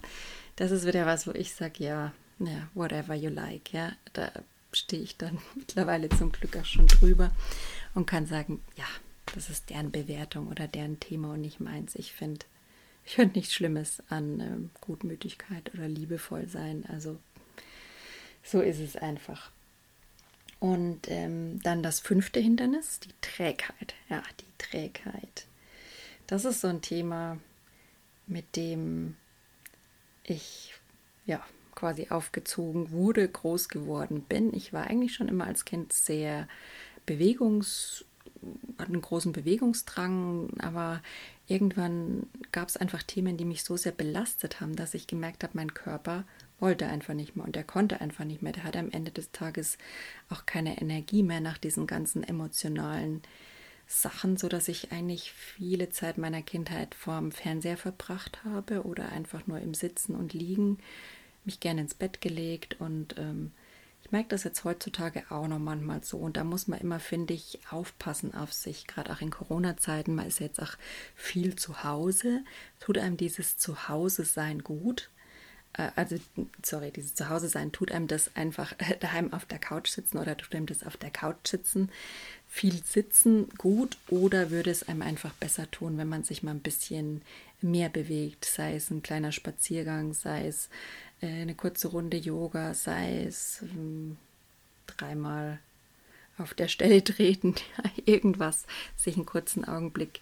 Das 0.55 0.71
ist 0.71 0.85
wieder 0.85 1.05
was, 1.05 1.27
wo 1.27 1.31
ich 1.31 1.53
sage, 1.53 1.83
ja, 1.83 2.13
ja, 2.39 2.67
whatever 2.73 3.13
you 3.13 3.29
like. 3.29 3.73
Ja, 3.73 3.91
da 4.13 4.31
stehe 4.73 5.03
ich 5.03 5.17
dann 5.17 5.39
mittlerweile 5.55 6.09
zum 6.09 6.31
Glück 6.31 6.57
auch 6.57 6.65
schon 6.65 6.87
drüber 6.87 7.31
und 7.93 8.05
kann 8.05 8.25
sagen, 8.25 8.61
ja, 8.75 8.85
das 9.33 9.49
ist 9.49 9.69
deren 9.69 9.91
Bewertung 9.91 10.47
oder 10.47 10.67
deren 10.67 10.99
Thema 10.99 11.33
und 11.33 11.41
nicht 11.41 11.59
meins. 11.59 11.95
Ich 11.95 12.13
finde, 12.13 12.45
ich 13.05 13.15
finde 13.15 13.37
nichts 13.37 13.53
Schlimmes 13.53 14.01
an 14.09 14.39
ähm, 14.39 14.69
Gutmütigkeit 14.81 15.73
oder 15.73 15.87
liebevoll 15.87 16.47
sein. 16.47 16.85
Also 16.87 17.17
so 18.43 18.61
ist 18.61 18.79
es 18.79 18.95
einfach. 18.95 19.51
Und 20.61 21.09
ähm, 21.09 21.59
dann 21.63 21.83
das 21.83 21.99
fünfte 21.99 22.39
Hindernis, 22.39 23.01
die 23.01 23.13
Trägheit. 23.19 23.95
Ja, 24.09 24.23
die 24.39 24.57
Trägheit. 24.57 25.47
Das 26.27 26.45
ist 26.45 26.61
so 26.61 26.67
ein 26.67 26.81
Thema, 26.81 27.39
mit 28.27 28.55
dem 28.55 29.17
ich 30.23 30.75
ja 31.25 31.43
quasi 31.75 32.07
aufgezogen 32.09 32.91
wurde, 32.91 33.27
groß 33.27 33.67
geworden 33.67 34.21
bin. 34.21 34.53
Ich 34.53 34.71
war 34.71 34.85
eigentlich 34.85 35.15
schon 35.15 35.27
immer 35.27 35.47
als 35.47 35.65
Kind 35.65 35.91
sehr 35.91 36.47
bewegungs 37.05 38.05
hatte 38.77 38.91
einen 38.91 39.01
großen 39.01 39.31
Bewegungsdrang, 39.31 40.49
aber 40.59 41.01
irgendwann 41.47 42.27
gab 42.51 42.69
es 42.69 42.77
einfach 42.77 43.03
Themen, 43.03 43.37
die 43.37 43.45
mich 43.45 43.63
so 43.63 43.77
sehr 43.77 43.91
belastet 43.91 44.61
haben, 44.61 44.75
dass 44.75 44.93
ich 44.93 45.07
gemerkt 45.07 45.43
habe, 45.43 45.53
mein 45.55 45.73
Körper 45.73 46.25
wollte 46.61 46.87
einfach 46.87 47.13
nicht 47.13 47.35
mehr 47.35 47.45
und 47.45 47.57
er 47.57 47.63
konnte 47.63 47.99
einfach 47.99 48.23
nicht 48.23 48.41
mehr. 48.41 48.53
Der 48.53 48.63
hatte 48.63 48.79
am 48.79 48.91
Ende 48.91 49.11
des 49.11 49.31
Tages 49.31 49.77
auch 50.29 50.45
keine 50.45 50.79
Energie 50.79 51.23
mehr 51.23 51.41
nach 51.41 51.57
diesen 51.57 51.87
ganzen 51.87 52.23
emotionalen 52.23 53.21
Sachen, 53.87 54.37
so 54.37 54.47
dass 54.47 54.67
ich 54.67 54.91
eigentlich 54.91 55.33
viele 55.33 55.89
Zeit 55.89 56.17
meiner 56.17 56.41
Kindheit 56.41 56.95
vorm 56.95 57.31
Fernseher 57.31 57.77
verbracht 57.77 58.43
habe 58.45 58.83
oder 58.83 59.11
einfach 59.11 59.47
nur 59.47 59.59
im 59.59 59.73
Sitzen 59.73 60.15
und 60.15 60.33
Liegen, 60.33 60.77
mich 61.43 61.59
gerne 61.59 61.81
ins 61.81 61.95
Bett 61.95 62.21
gelegt 62.21 62.79
und 62.79 63.17
ähm, 63.17 63.51
ich 64.03 64.11
merke 64.11 64.29
das 64.29 64.43
jetzt 64.43 64.63
heutzutage 64.63 65.23
auch 65.29 65.47
noch 65.47 65.59
manchmal 65.59 66.03
so 66.03 66.17
und 66.17 66.37
da 66.37 66.43
muss 66.43 66.67
man 66.67 66.79
immer, 66.79 66.99
finde 66.99 67.33
ich, 67.33 67.59
aufpassen 67.69 68.33
auf 68.33 68.53
sich, 68.53 68.87
gerade 68.87 69.11
auch 69.11 69.21
in 69.21 69.29
Corona-Zeiten. 69.29 70.15
Man 70.15 70.27
ist 70.27 70.39
jetzt 70.39 70.61
auch 70.61 70.75
viel 71.15 71.55
zu 71.55 71.83
Hause, 71.83 72.43
tut 72.79 72.97
einem 72.97 73.17
dieses 73.17 73.57
Zuhause-Sein 73.57 74.63
gut 74.63 75.09
also 75.73 76.17
sorry, 76.63 76.91
dieses 76.91 77.15
Zuhause 77.15 77.47
sein, 77.47 77.71
tut 77.71 77.91
einem 77.91 78.07
das 78.07 78.35
einfach 78.35 78.73
daheim 78.99 79.33
auf 79.33 79.45
der 79.45 79.59
Couch 79.59 79.89
sitzen 79.89 80.17
oder 80.17 80.35
tut 80.35 80.53
einem 80.53 80.65
das 80.65 80.83
auf 80.83 80.97
der 80.97 81.11
Couch 81.11 81.47
sitzen, 81.47 81.89
viel 82.49 82.83
sitzen 82.83 83.49
gut 83.57 83.97
oder 84.09 84.49
würde 84.51 84.71
es 84.71 84.87
einem 84.87 85.01
einfach 85.01 85.33
besser 85.33 85.69
tun, 85.71 85.97
wenn 85.97 86.09
man 86.09 86.23
sich 86.23 86.43
mal 86.43 86.51
ein 86.51 86.59
bisschen 86.59 87.21
mehr 87.61 87.89
bewegt, 87.89 88.45
sei 88.45 88.75
es 88.75 88.89
ein 88.89 89.03
kleiner 89.03 89.31
Spaziergang, 89.31 90.13
sei 90.13 90.47
es 90.47 90.69
äh, 91.21 91.27
eine 91.27 91.55
kurze 91.55 91.87
Runde 91.89 92.17
Yoga, 92.17 92.73
sei 92.73 93.23
es 93.23 93.61
ähm, 93.61 94.17
dreimal 94.87 95.59
auf 96.37 96.53
der 96.53 96.67
Stelle 96.67 97.03
treten, 97.03 97.55
irgendwas, 98.05 98.65
sich 98.97 99.15
einen 99.15 99.25
kurzen 99.25 99.63
Augenblick 99.65 100.19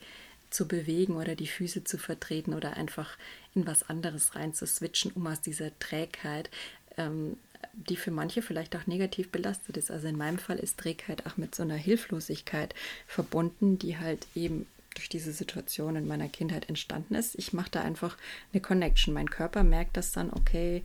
zu 0.50 0.68
bewegen 0.68 1.16
oder 1.16 1.36
die 1.36 1.48
Füße 1.48 1.84
zu 1.84 1.98
vertreten 1.98 2.54
oder 2.54 2.78
einfach 2.78 3.18
in 3.56 3.68
was 3.68 3.90
anderes 3.90 4.36
rein 4.36 4.54
zu 4.54 4.66
switchen, 4.66 5.12
um 5.14 5.28
aus 5.28 5.42
dieser 5.42 5.78
Trägheit, 5.80 6.50
ähm, 6.98 7.38
die 7.74 7.96
für 7.96 8.12
manche 8.12 8.42
vielleicht 8.42 8.76
auch 8.76 8.88
negativ 8.88 9.30
belastet 9.32 9.78
ist. 9.78 9.92
Also 9.92 10.08
in 10.08 10.18
meinem 10.18 10.40
Fall 10.40 10.58
ist 10.58 10.78
Trägheit 10.78 11.26
auch 11.26 11.38
mit 11.38 11.56
so 11.56 11.64
einer 11.64 11.76
Hilflosigkeit 11.76 12.74
verbunden, 13.08 13.78
die 13.78 13.98
halt 13.98 14.28
eben 14.36 14.66
durch 14.96 15.10
diese 15.10 15.32
Situation 15.32 15.96
in 15.96 16.08
meiner 16.08 16.28
Kindheit 16.30 16.68
entstanden 16.68 17.16
ist. 17.16 17.36
Ich 17.38 17.54
mache 17.54 17.70
da 17.72 17.82
einfach 17.82 18.18
eine 18.52 18.62
Connection. 18.62 19.14
Mein 19.14 19.30
Körper 19.30 19.64
merkt 19.64 19.98
das 19.98 20.12
dann, 20.12 20.32
okay, 20.32 20.84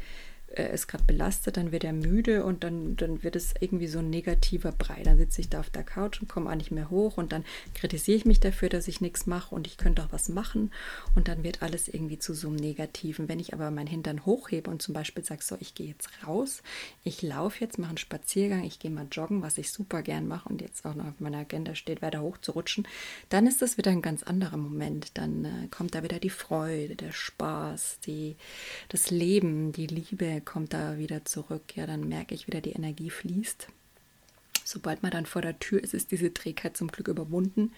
er 0.56 0.70
ist 0.70 0.86
gerade 0.86 1.04
belastet, 1.04 1.56
dann 1.56 1.72
wird 1.72 1.84
er 1.84 1.92
müde 1.92 2.44
und 2.44 2.64
dann, 2.64 2.96
dann 2.96 3.22
wird 3.22 3.36
es 3.36 3.54
irgendwie 3.60 3.86
so 3.86 3.98
ein 3.98 4.10
negativer 4.10 4.72
Brei. 4.72 5.02
Dann 5.02 5.18
sitze 5.18 5.40
ich 5.40 5.48
da 5.48 5.60
auf 5.60 5.70
der 5.70 5.82
Couch 5.82 6.20
und 6.20 6.28
komme 6.28 6.50
auch 6.50 6.54
nicht 6.54 6.70
mehr 6.70 6.90
hoch 6.90 7.16
und 7.16 7.32
dann 7.32 7.44
kritisiere 7.74 8.16
ich 8.16 8.24
mich 8.24 8.40
dafür, 8.40 8.68
dass 8.68 8.88
ich 8.88 9.00
nichts 9.00 9.26
mache 9.26 9.54
und 9.54 9.66
ich 9.66 9.76
könnte 9.76 10.02
auch 10.02 10.12
was 10.12 10.28
machen 10.28 10.70
und 11.14 11.28
dann 11.28 11.42
wird 11.42 11.62
alles 11.62 11.88
irgendwie 11.88 12.18
zu 12.18 12.34
so 12.34 12.48
einem 12.48 12.56
Negativen. 12.56 13.28
Wenn 13.28 13.40
ich 13.40 13.52
aber 13.52 13.70
meinen 13.70 13.86
Hintern 13.86 14.24
hochhebe 14.24 14.70
und 14.70 14.82
zum 14.82 14.94
Beispiel 14.94 15.24
sage, 15.24 15.42
so, 15.42 15.56
ich 15.60 15.74
gehe 15.74 15.88
jetzt 15.88 16.08
raus, 16.26 16.62
ich 17.02 17.22
laufe 17.22 17.60
jetzt, 17.60 17.78
mache 17.78 17.90
einen 17.90 17.98
Spaziergang, 17.98 18.64
ich 18.64 18.78
gehe 18.78 18.90
mal 18.90 19.06
joggen, 19.10 19.42
was 19.42 19.58
ich 19.58 19.72
super 19.72 20.02
gern 20.02 20.28
mache 20.28 20.48
und 20.48 20.60
jetzt 20.60 20.84
auch 20.86 20.94
noch 20.94 21.06
auf 21.06 21.20
meiner 21.20 21.38
Agenda 21.38 21.74
steht, 21.74 22.02
weiter 22.02 22.22
hochzurutschen, 22.22 22.86
dann 23.28 23.46
ist 23.46 23.62
das 23.62 23.76
wieder 23.76 23.90
ein 23.90 24.02
ganz 24.02 24.22
anderer 24.22 24.56
Moment. 24.56 25.16
Dann 25.18 25.44
äh, 25.44 25.68
kommt 25.70 25.94
da 25.94 26.02
wieder 26.02 26.18
die 26.18 26.30
Freude, 26.30 26.96
der 26.96 27.12
Spaß, 27.12 28.00
die, 28.06 28.36
das 28.88 29.10
Leben, 29.10 29.72
die 29.72 29.86
Liebe 29.86 30.43
kommt 30.44 30.72
da 30.72 30.98
wieder 30.98 31.24
zurück. 31.24 31.76
Ja, 31.76 31.86
dann 31.86 32.08
merke 32.08 32.34
ich 32.34 32.46
wieder, 32.46 32.60
die 32.60 32.72
Energie 32.72 33.10
fließt. 33.10 33.68
Sobald 34.64 35.02
man 35.02 35.12
dann 35.12 35.26
vor 35.26 35.42
der 35.42 35.58
Tür 35.58 35.82
ist, 35.82 35.94
ist 35.94 36.10
diese 36.10 36.32
Trägheit 36.32 36.76
zum 36.76 36.88
Glück 36.88 37.08
überwunden. 37.08 37.72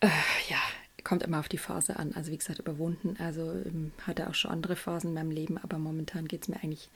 Äh, 0.00 0.08
ja, 0.48 0.58
kommt 1.02 1.22
immer 1.22 1.40
auf 1.40 1.48
die 1.48 1.58
Phase 1.58 1.96
an. 1.98 2.12
Also 2.14 2.30
wie 2.30 2.38
gesagt, 2.38 2.60
überwunden. 2.60 3.16
Also 3.18 3.50
ähm, 3.52 3.92
hatte 4.06 4.28
auch 4.28 4.34
schon 4.34 4.50
andere 4.50 4.76
Phasen 4.76 5.08
in 5.08 5.14
meinem 5.14 5.30
Leben, 5.30 5.58
aber 5.58 5.78
momentan 5.78 6.28
geht 6.28 6.42
es 6.42 6.48
mir 6.48 6.62
eigentlich 6.62 6.88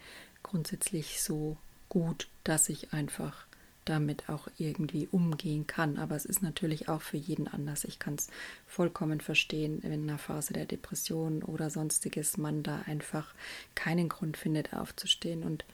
grundsätzlich 0.42 1.20
so 1.20 1.56
gut, 1.88 2.28
dass 2.44 2.68
ich 2.68 2.92
einfach 2.92 3.47
damit 3.88 4.28
auch 4.28 4.48
irgendwie 4.58 5.08
umgehen 5.10 5.66
kann. 5.66 5.98
Aber 5.98 6.16
es 6.16 6.24
ist 6.24 6.42
natürlich 6.42 6.88
auch 6.88 7.02
für 7.02 7.16
jeden 7.16 7.48
anders. 7.48 7.84
Ich 7.84 7.98
kann 7.98 8.14
es 8.14 8.28
vollkommen 8.66 9.20
verstehen, 9.20 9.78
wenn 9.82 9.92
in 9.92 10.08
einer 10.08 10.18
Phase 10.18 10.52
der 10.52 10.66
Depression 10.66 11.42
oder 11.42 11.70
sonstiges 11.70 12.36
man 12.36 12.62
da 12.62 12.82
einfach 12.86 13.34
keinen 13.74 14.08
Grund 14.08 14.36
findet, 14.36 14.74
aufzustehen. 14.74 15.42
Und 15.42 15.64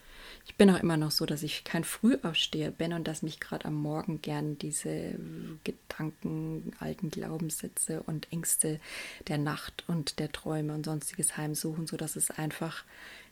ich 0.46 0.56
bin 0.56 0.70
auch 0.70 0.80
immer 0.80 0.96
noch 0.96 1.10
so, 1.10 1.26
dass 1.26 1.42
ich 1.42 1.64
kein 1.64 1.84
Frühaufsteher 1.84 2.70
bin 2.70 2.92
und 2.92 3.08
dass 3.08 3.22
mich 3.22 3.40
gerade 3.40 3.66
am 3.66 3.74
Morgen 3.74 4.22
gern 4.22 4.58
diese 4.58 5.18
Gedanken, 5.64 6.72
alten 6.78 7.10
Glaubenssätze 7.10 8.02
und 8.02 8.32
Ängste 8.32 8.80
der 9.28 9.38
Nacht 9.38 9.84
und 9.86 10.18
der 10.18 10.32
Träume 10.32 10.74
und 10.74 10.84
sonstiges 10.84 11.36
heimsuchen, 11.36 11.86
sodass 11.86 12.16
es 12.16 12.30
einfach 12.30 12.84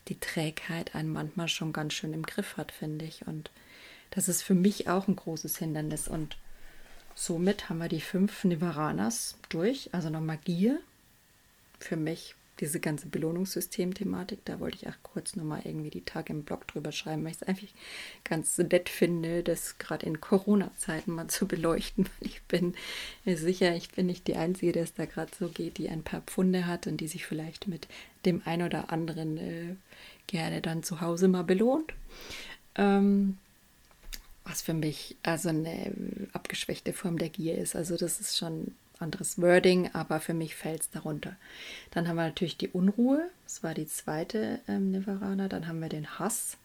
die 0.09 0.19
Trägheit 0.19 0.95
einen 0.95 1.13
manchmal 1.13 1.49
schon 1.49 1.73
ganz 1.73 1.95
schön 1.95 2.13
im 2.13 2.25
Griff 2.25 2.57
hat, 2.57 2.73
finde 2.73 3.05
ich. 3.05 3.27
Und 3.27 3.51
das 4.13 4.29
ist 4.29 4.43
für 4.43 4.55
mich 4.55 4.89
auch 4.89 5.09
ein 5.09 5.17
großes 5.17 5.57
Hindernis. 5.57 6.07
Und 6.07 6.37
somit 7.15 7.69
haben 7.69 7.79
wir 7.79 7.89
die 7.89 8.01
fünf 8.01 8.45
Nivaranas 8.45 9.37
durch. 9.49 9.93
Also 9.93 10.11
nochmal 10.11 10.39
Gier. 10.45 10.79
Für 11.81 11.97
mich 11.97 12.37
diese 12.61 12.79
ganze 12.79 13.09
Belohnungssystem-Thematik. 13.09 14.45
Da 14.45 14.61
wollte 14.61 14.77
ich 14.77 14.87
auch 14.87 15.03
kurz 15.03 15.35
nochmal 15.35 15.63
irgendwie 15.65 15.89
die 15.89 16.05
Tage 16.05 16.33
im 16.33 16.45
Blog 16.45 16.69
drüber 16.69 16.93
schreiben, 16.93 17.25
weil 17.25 17.33
ich 17.33 17.39
es 17.41 17.49
einfach 17.49 17.67
ganz 18.23 18.59
nett 18.59 18.91
finde, 18.91 19.43
das 19.43 19.79
gerade 19.79 20.05
in 20.05 20.21
Corona-Zeiten 20.21 21.13
mal 21.13 21.29
zu 21.29 21.49
beleuchten. 21.49 22.05
Weil 22.21 22.29
ich 22.29 22.43
bin 22.43 22.75
sicher, 23.25 23.75
ich 23.75 23.91
bin 23.91 24.07
nicht 24.07 24.29
die 24.29 24.37
Einzige, 24.37 24.73
der 24.73 24.85
es 24.85 24.95
da 24.95 25.07
gerade 25.07 25.33
so 25.37 25.49
geht, 25.49 25.79
die 25.79 25.89
ein 25.89 26.03
paar 26.03 26.21
Pfunde 26.21 26.67
hat 26.67 26.87
und 26.87 26.99
die 26.99 27.09
sich 27.09 27.27
vielleicht 27.27 27.67
mit 27.67 27.89
dem 28.27 28.43
ein 28.45 28.63
oder 28.63 28.93
anderen 28.93 29.39
äh, 29.39 29.75
gerne 30.27 30.61
dann 30.61 30.83
zu 30.83 31.01
Hause 31.01 31.29
mal 31.29 31.45
belohnt. 31.45 31.95
Ähm, 32.77 33.39
was 34.45 34.63
für 34.63 34.75
mich 34.75 35.17
also 35.23 35.51
eine 35.51 35.93
abgeschwächte 36.33 36.93
Form 36.93 37.19
der 37.19 37.29
Gier 37.29 37.59
ist. 37.59 37.77
Also 37.77 37.97
das 37.97 38.21
ist 38.21 38.37
schon 38.37 38.75
anderes 38.99 39.41
Wording, 39.41 39.91
aber 39.93 40.21
für 40.21 40.35
mich 40.35 40.55
fällt 40.55 40.83
es 40.83 40.91
darunter. 40.91 41.37
Dann 41.91 42.09
haben 42.09 42.17
wir 42.17 42.25
natürlich 42.25 42.57
die 42.57 42.69
Unruhe, 42.69 43.29
das 43.45 43.63
war 43.63 43.75
die 43.75 43.87
zweite 43.87 44.61
ähm, 44.69 44.93
Nivarana. 44.93 45.49
Dann 45.49 45.67
haben 45.67 45.81
wir 45.81 45.89
den 45.89 46.19
Hass, 46.19 46.57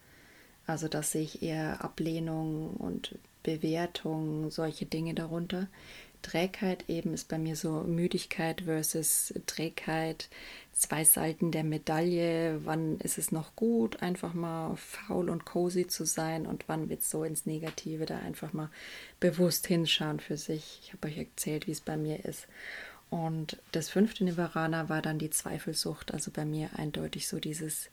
also 0.66 0.88
das 0.88 1.12
sehe 1.12 1.24
ich 1.24 1.42
eher 1.42 1.84
Ablehnung 1.84 2.72
und 2.76 3.16
Bewertung, 3.44 4.52
solche 4.52 4.86
Dinge 4.86 5.14
darunter. 5.14 5.68
Trägheit 6.22 6.86
eben 6.88 7.14
ist 7.14 7.28
bei 7.28 7.38
mir 7.38 7.56
so 7.56 7.82
Müdigkeit 7.84 8.62
versus 8.62 9.34
Trägheit, 9.46 10.30
zwei 10.74 11.04
Seiten 11.04 11.52
der 11.52 11.64
Medaille. 11.64 12.62
Wann 12.66 13.00
ist 13.00 13.18
es 13.18 13.32
noch 13.32 13.56
gut, 13.56 14.02
einfach 14.02 14.34
mal 14.34 14.76
faul 14.76 15.30
und 15.30 15.46
cozy 15.46 15.88
zu 15.88 16.06
sein 16.06 16.46
und 16.46 16.66
wann 16.68 16.90
wird 16.90 17.02
es 17.02 17.10
so 17.10 17.24
ins 17.24 17.46
Negative, 17.46 18.06
da 18.06 18.20
einfach 18.20 18.54
mal 18.54 18.70
bewusst 19.20 19.68
hinschauen 19.68 20.20
für 20.20 20.38
sich. 20.38 20.80
Ich 20.84 20.94
habe 20.94 21.08
euch 21.08 21.18
erzählt, 21.18 21.68
wie 21.68 21.72
es 21.72 21.82
bei 21.82 21.98
mir 21.98 22.26
ist. 22.26 22.48
Und 23.10 23.58
das 23.72 23.90
fünfte 23.90 24.24
Nivarana 24.24 24.90
war 24.90 25.02
dann 25.02 25.20
die 25.20 25.30
Zweifelsucht, 25.30 26.14
also 26.14 26.32
bei 26.32 26.46
mir 26.46 26.72
eindeutig 26.76 27.28
so 27.28 27.40
dieses 27.40 27.90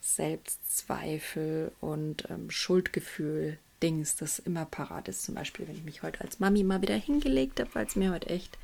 Selbstzweifel 0.00 1.72
und 1.80 2.28
ähm, 2.30 2.50
Schuldgefühl 2.50 3.58
Dings, 3.82 4.16
das 4.16 4.38
immer 4.38 4.64
parat 4.64 5.08
ist. 5.08 5.22
Zum 5.22 5.34
Beispiel, 5.34 5.66
wenn 5.68 5.76
ich 5.76 5.84
mich 5.84 6.02
heute 6.02 6.20
als 6.20 6.40
Mami 6.40 6.64
mal 6.64 6.82
wieder 6.82 6.96
hingelegt 6.96 7.60
habe, 7.60 7.70
weil 7.74 7.86
es 7.86 7.96
mir 7.96 8.12
heute 8.12 8.28
echt 8.28 8.58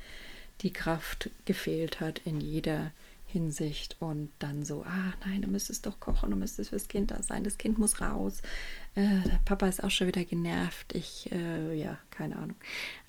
die 0.61 0.73
Kraft 0.73 1.29
gefehlt 1.45 1.99
hat 1.99 2.19
in 2.25 2.41
jeder 2.41 2.91
Hinsicht 3.27 3.97
und 3.99 4.31
dann 4.39 4.63
so, 4.63 4.83
ah 4.83 5.13
nein, 5.25 5.41
du 5.41 5.49
müsstest 5.49 5.85
doch 5.85 5.99
kochen, 5.99 6.31
du 6.31 6.37
müsstest 6.37 6.69
fürs 6.69 6.87
Kind 6.87 7.11
da 7.11 7.21
sein, 7.21 7.43
das 7.43 7.57
Kind 7.57 7.77
muss 7.77 7.99
raus. 7.99 8.41
Äh, 8.95 9.19
Papa 9.43 9.67
ist 9.67 9.83
auch 9.83 9.91
schon 9.91 10.07
wieder 10.07 10.23
genervt. 10.23 10.95
Ich, 10.95 11.29
äh, 11.31 11.77
ja, 11.77 11.97
keine 12.09 12.37
Ahnung. 12.37 12.55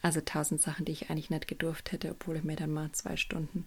Also 0.03 0.21
tausend 0.21 0.61
Sachen, 0.61 0.85
die 0.85 0.93
ich 0.93 1.09
eigentlich 1.09 1.31
nicht 1.31 1.47
gedurft 1.47 1.93
hätte, 1.93 2.11
obwohl 2.11 2.37
ich 2.37 2.45
mir 2.45 2.57
dann 2.57 2.73
mal 2.73 2.91
zwei 2.93 3.17
Stunden 3.17 3.65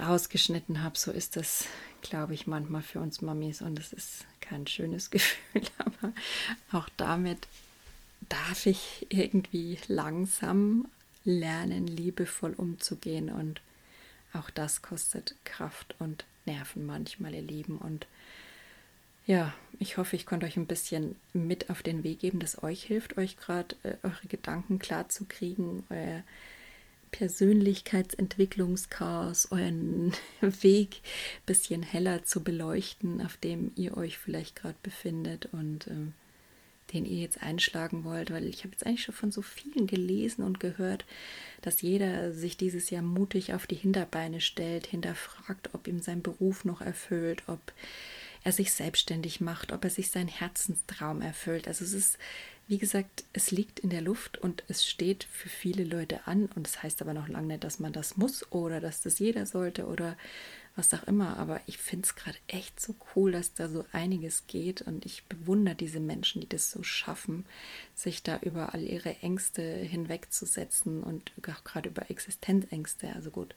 rausgeschnitten 0.00 0.82
habe. 0.82 0.98
So 0.98 1.10
ist 1.10 1.36
das, 1.36 1.66
glaube 2.00 2.34
ich, 2.34 2.46
manchmal 2.46 2.82
für 2.82 3.00
uns 3.00 3.20
Mamis 3.20 3.62
und 3.62 3.78
es 3.78 3.92
ist 3.92 4.24
kein 4.40 4.66
schönes 4.66 5.10
Gefühl, 5.10 5.62
aber 5.78 6.12
auch 6.72 6.88
damit 6.96 7.46
darf 8.28 8.66
ich 8.66 9.06
irgendwie 9.10 9.78
langsam 9.88 10.86
lernen, 11.24 11.86
liebevoll 11.86 12.54
umzugehen 12.54 13.30
und 13.30 13.60
auch 14.32 14.50
das 14.50 14.82
kostet 14.82 15.34
Kraft 15.44 15.94
und 15.98 16.24
Nerven 16.46 16.86
manchmal, 16.86 17.34
ihr 17.34 17.42
Lieben. 17.42 17.78
Und 17.78 18.06
ja, 19.26 19.54
ich 19.78 19.98
hoffe, 19.98 20.16
ich 20.16 20.26
konnte 20.26 20.46
euch 20.46 20.56
ein 20.56 20.66
bisschen 20.66 21.16
mit 21.32 21.70
auf 21.70 21.82
den 21.82 22.02
Weg 22.02 22.20
geben, 22.20 22.40
dass 22.40 22.62
euch 22.62 22.82
hilft, 22.84 23.18
euch 23.18 23.36
gerade 23.36 23.76
äh, 23.82 23.94
eure 24.02 24.26
Gedanken 24.28 24.78
klar 24.78 25.08
zu 25.08 25.26
kriegen, 25.26 25.84
euer 25.90 26.22
Persönlichkeitsentwicklungschaos, 27.12 29.52
euren 29.52 30.12
Weg 30.40 30.96
ein 30.96 31.46
bisschen 31.46 31.84
heller 31.84 32.24
zu 32.24 32.42
beleuchten, 32.42 33.24
auf 33.24 33.36
dem 33.36 33.70
ihr 33.76 33.96
euch 33.96 34.18
vielleicht 34.18 34.56
gerade 34.56 34.74
befindet 34.82 35.48
und 35.52 35.86
ähm, 35.86 36.14
den 36.92 37.06
ihr 37.06 37.18
jetzt 37.18 37.42
einschlagen 37.42 38.04
wollt, 38.04 38.30
weil 38.30 38.46
ich 38.46 38.64
habe 38.64 38.72
jetzt 38.72 38.84
eigentlich 38.84 39.04
schon 39.04 39.14
von 39.14 39.32
so 39.32 39.42
vielen 39.42 39.86
gelesen 39.86 40.42
und 40.42 40.60
gehört, 40.60 41.04
dass 41.62 41.80
jeder 41.80 42.32
sich 42.32 42.56
dieses 42.56 42.90
Jahr 42.90 43.02
mutig 43.02 43.54
auf 43.54 43.66
die 43.66 43.76
Hinterbeine 43.76 44.40
stellt, 44.40 44.86
hinterfragt, 44.86 45.70
ob 45.74 45.86
ihm 45.86 46.00
sein 46.00 46.22
Beruf 46.22 46.64
noch 46.64 46.80
erfüllt, 46.80 47.42
ob 47.46 47.60
er 48.44 48.52
sich 48.52 48.72
selbstständig 48.72 49.40
macht, 49.40 49.72
ob 49.72 49.84
er 49.84 49.90
sich 49.90 50.10
seinen 50.10 50.28
Herzenstraum 50.28 51.22
erfüllt. 51.22 51.68
Also 51.68 51.84
es 51.84 51.92
ist 51.92 52.18
wie 52.72 52.78
gesagt, 52.78 53.24
es 53.34 53.50
liegt 53.50 53.80
in 53.80 53.90
der 53.90 54.00
Luft 54.00 54.38
und 54.38 54.64
es 54.66 54.86
steht 54.86 55.24
für 55.24 55.50
viele 55.50 55.84
Leute 55.84 56.26
an. 56.26 56.48
Und 56.56 56.66
das 56.66 56.82
heißt 56.82 57.02
aber 57.02 57.12
noch 57.12 57.28
lange 57.28 57.48
nicht, 57.48 57.64
dass 57.64 57.80
man 57.80 57.92
das 57.92 58.16
muss 58.16 58.50
oder 58.50 58.80
dass 58.80 59.02
das 59.02 59.18
jeder 59.18 59.44
sollte 59.44 59.84
oder 59.84 60.16
was 60.74 60.94
auch 60.94 61.02
immer. 61.02 61.36
Aber 61.36 61.60
ich 61.66 61.76
finde 61.76 62.06
es 62.06 62.16
gerade 62.16 62.38
echt 62.46 62.80
so 62.80 62.94
cool, 63.14 63.32
dass 63.32 63.52
da 63.52 63.68
so 63.68 63.84
einiges 63.92 64.46
geht. 64.46 64.80
Und 64.80 65.04
ich 65.04 65.22
bewundere 65.24 65.74
diese 65.74 66.00
Menschen, 66.00 66.40
die 66.40 66.48
das 66.48 66.70
so 66.70 66.82
schaffen, 66.82 67.44
sich 67.94 68.22
da 68.22 68.38
über 68.38 68.72
all 68.72 68.80
ihre 68.80 69.18
Ängste 69.18 69.62
hinwegzusetzen 69.62 71.02
und 71.02 71.30
auch 71.46 71.64
gerade 71.64 71.90
über 71.90 72.10
Existenzängste. 72.10 73.12
Also 73.14 73.30
gut, 73.30 73.54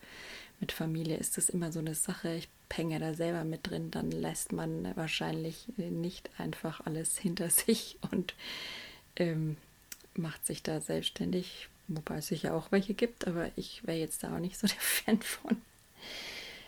mit 0.59 0.73
Familie 0.73 1.15
ist 1.15 1.37
das 1.37 1.47
immer 1.47 1.71
so 1.71 1.79
eine 1.79 1.95
Sache. 1.95 2.35
Ich 2.35 2.49
hänge 2.69 2.99
da 2.99 3.13
selber 3.13 3.45
mit 3.45 3.69
drin. 3.69 3.91
Dann 3.91 4.11
lässt 4.11 4.51
man 4.51 4.93
wahrscheinlich 4.97 5.69
nicht 5.77 6.29
einfach 6.37 6.85
alles 6.85 7.17
hinter 7.17 7.49
sich 7.49 7.97
und 8.11 8.33
ähm, 9.17 9.57
macht 10.15 10.45
sich 10.45 10.63
da 10.63 10.81
selbstständig, 10.81 11.67
wobei 11.87 12.17
es 12.17 12.27
sicher 12.27 12.53
auch 12.55 12.71
welche 12.71 12.93
gibt, 12.93 13.27
aber 13.27 13.49
ich 13.55 13.85
wäre 13.85 13.97
jetzt 13.97 14.23
da 14.23 14.35
auch 14.35 14.39
nicht 14.39 14.57
so 14.57 14.67
der 14.67 14.75
Fan 14.79 15.21
von. 15.21 15.57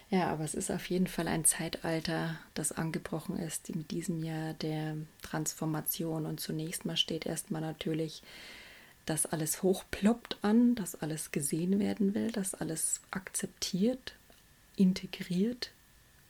Ja, 0.09 0.29
aber 0.29 0.45
es 0.45 0.53
ist 0.53 0.71
auf 0.71 0.89
jeden 0.89 1.07
Fall 1.07 1.27
ein 1.27 1.43
Zeitalter, 1.43 2.39
das 2.53 2.71
angebrochen 2.71 3.37
ist 3.37 3.69
in 3.69 3.85
diesem 3.89 4.23
Jahr 4.23 4.53
der 4.53 4.95
Transformation. 5.21 6.25
Und 6.25 6.39
zunächst 6.39 6.85
mal 6.85 6.95
steht 6.95 7.25
erstmal 7.25 7.59
natürlich 7.59 8.23
dass 9.07 9.25
alles 9.25 9.63
hochploppt 9.63 10.37
an, 10.41 10.75
dass 10.75 10.95
alles 10.95 11.31
gesehen 11.31 11.79
werden 11.79 12.13
will, 12.13 12.31
dass 12.31 12.53
alles 12.53 12.99
akzeptiert, 13.09 14.15
integriert 14.75 15.71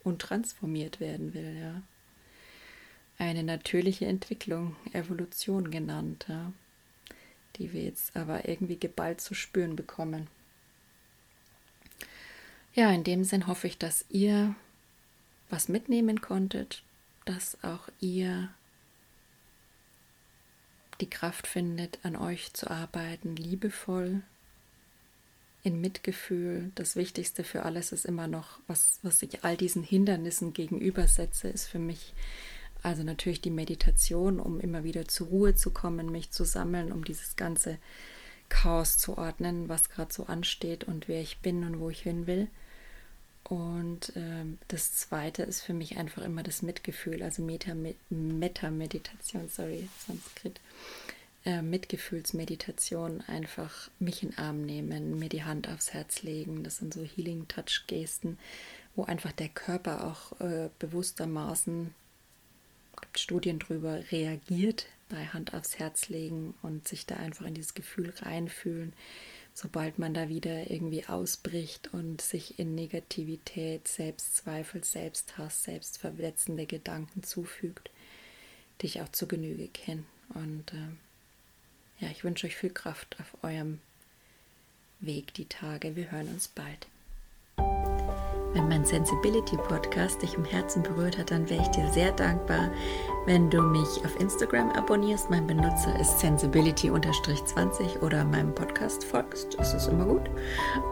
und 0.04 0.22
transformiert 0.22 1.00
werden 1.00 1.34
will, 1.34 1.58
ja. 1.58 1.82
Eine 3.18 3.44
natürliche 3.44 4.06
Entwicklung, 4.06 4.76
Evolution 4.94 5.72
genannt, 5.72 6.26
ja, 6.30 6.52
die 7.56 7.74
wir 7.74 7.84
jetzt 7.84 8.16
aber 8.16 8.48
irgendwie 8.48 8.78
geballt 8.78 9.22
zu 9.22 9.34
spüren 9.34 9.76
bekommen. 9.76 10.28
Ja, 12.76 12.92
in 12.92 13.04
dem 13.04 13.24
Sinn 13.24 13.48
hoffe 13.48 13.66
ich, 13.68 13.80
dass 13.80 14.06
ihr 14.10 14.56
was 15.50 15.68
mitnehmen 15.68 16.22
konntet, 16.22 16.84
dass 17.26 17.58
auch 17.64 17.90
ihr 18.00 18.50
die 21.02 21.10
Kraft 21.10 21.48
findet, 21.48 22.00
an 22.04 22.16
euch 22.16 22.54
zu 22.54 22.70
arbeiten, 22.70 23.36
liebevoll, 23.36 24.22
in 25.64 25.82
Mitgefühl. 25.82 26.72
Das 26.76 26.96
Wichtigste 26.96 27.44
für 27.44 27.64
alles 27.64 27.92
ist 27.92 28.06
immer 28.06 28.28
noch, 28.28 28.60
was, 28.68 29.00
was 29.04 29.22
ich 29.22 29.44
all 29.44 29.58
diesen 29.58 29.84
Hindernissen 29.84 30.54
gegenübersetze, 30.54 31.50
ist 31.50 31.68
für 31.68 31.80
mich 31.80 32.14
also 32.84 33.02
natürlich 33.04 33.42
die 33.42 33.50
Meditation, 33.50 34.40
um 34.40 34.60
immer 34.60 34.84
wieder 34.84 35.08
zur 35.08 35.26
Ruhe 35.28 35.56
zu 35.56 35.72
kommen, 35.72 36.12
mich 36.12 36.30
zu 36.32 36.46
sammeln, 36.46 36.92
um 36.92 37.04
dieses 37.04 37.36
ganze 37.36 37.80
Chaos 38.50 38.98
zu 38.98 39.18
ordnen, 39.18 39.68
was 39.70 39.90
gerade 39.90 40.14
so 40.14 40.26
ansteht 40.26 40.84
und 40.86 41.08
wer 41.08 41.22
ich 41.22 41.40
bin 41.40 41.64
und 41.64 41.80
wo 41.80 41.90
ich 41.90 42.02
hin 42.02 42.28
will. 42.28 42.48
Und 43.44 44.16
äh, 44.16 44.46
das 44.68 44.96
Zweite 44.96 45.42
ist 45.44 45.62
für 45.62 45.74
mich 45.74 45.98
einfach 45.98 46.24
immer 46.24 46.44
das 46.44 46.62
Mitgefühl, 46.62 47.24
also 47.24 47.42
Meta-Meditation, 47.44 49.48
sorry, 49.48 49.88
Sanskrit. 50.06 50.60
Äh, 51.48 51.62
Mitgefühlsmeditation, 51.62 53.22
einfach 53.22 53.90
mich 54.00 54.22
in 54.22 54.32
den 54.32 54.38
Arm 54.38 54.66
nehmen, 54.66 55.18
mir 55.18 55.30
die 55.30 55.46
Hand 55.46 55.70
aufs 55.70 55.94
Herz 55.94 56.24
legen. 56.24 56.66
Das 56.66 56.76
sind 56.76 56.94
so 56.94 57.02
Healing-Touch-Gesten, 57.02 58.38
wo 58.98 59.06
einfach 59.06 59.32
der 59.32 59.48
Körper 59.48 60.08
auch 60.08 60.38
äh, 60.42 60.68
bewusstermaßen, 60.80 61.94
gibt 63.02 63.20
Studien 63.20 63.60
drüber, 63.60 64.00
reagiert 64.12 64.88
bei 65.10 65.26
Hand 65.28 65.54
aufs 65.54 65.80
Herz 65.80 66.10
legen 66.10 66.54
und 66.62 66.88
sich 66.88 67.06
da 67.06 67.16
einfach 67.16 67.46
in 67.46 67.54
dieses 67.54 67.74
Gefühl 67.74 68.14
reinfühlen 68.22 68.94
sobald 69.58 69.98
man 69.98 70.14
da 70.14 70.30
wieder 70.30 70.70
irgendwie 70.70 71.08
ausbricht 71.08 71.92
und 71.92 72.22
sich 72.22 72.60
in 72.60 72.76
Negativität, 72.76 73.88
Selbstzweifel, 73.88 74.84
Selbsthass, 74.84 75.64
selbstverletzende 75.64 76.68
Gedanken 76.68 77.24
zufügt, 77.24 77.90
dich 78.84 79.02
auch 79.02 79.10
zur 79.10 79.28
Genüge 79.28 79.68
kennen. 79.68 80.06
Und 80.36 80.74
äh, 80.74 82.06
ja, 82.06 82.12
ich 82.12 82.24
wünsche 82.24 82.46
euch 82.46 82.56
viel 82.56 82.70
Kraft 82.70 83.18
auf 83.20 83.44
eurem 83.44 83.80
Weg 85.00 85.34
die 85.34 85.46
Tage. 85.46 85.96
Wir 85.96 86.12
hören 86.12 86.28
uns 86.28 86.48
bald. 86.48 86.86
Wenn 88.54 88.70
mein 88.70 88.86
Sensibility 88.86 89.58
Podcast 89.58 90.22
dich 90.22 90.36
im 90.36 90.46
Herzen 90.46 90.84
berührt 90.84 91.18
hat, 91.18 91.32
dann 91.32 91.50
wäre 91.50 91.62
ich 91.62 91.68
dir 91.70 91.88
sehr 91.92 92.12
dankbar, 92.12 92.70
wenn 93.26 93.50
du 93.50 93.62
mich 93.62 93.88
auf 94.06 94.20
Instagram 94.20 94.72
abonnierst. 94.72 95.30
Mein 95.30 95.46
Benutzer 95.46 96.00
ist 96.00 96.20
sensibility-20 96.20 98.02
oder 98.02 98.24
meinem 98.24 98.56
Podcast 98.56 99.04
folgst. 99.04 99.60
Das 99.60 99.74
ist 99.74 99.88
immer 99.88 100.06
gut. 100.06 100.30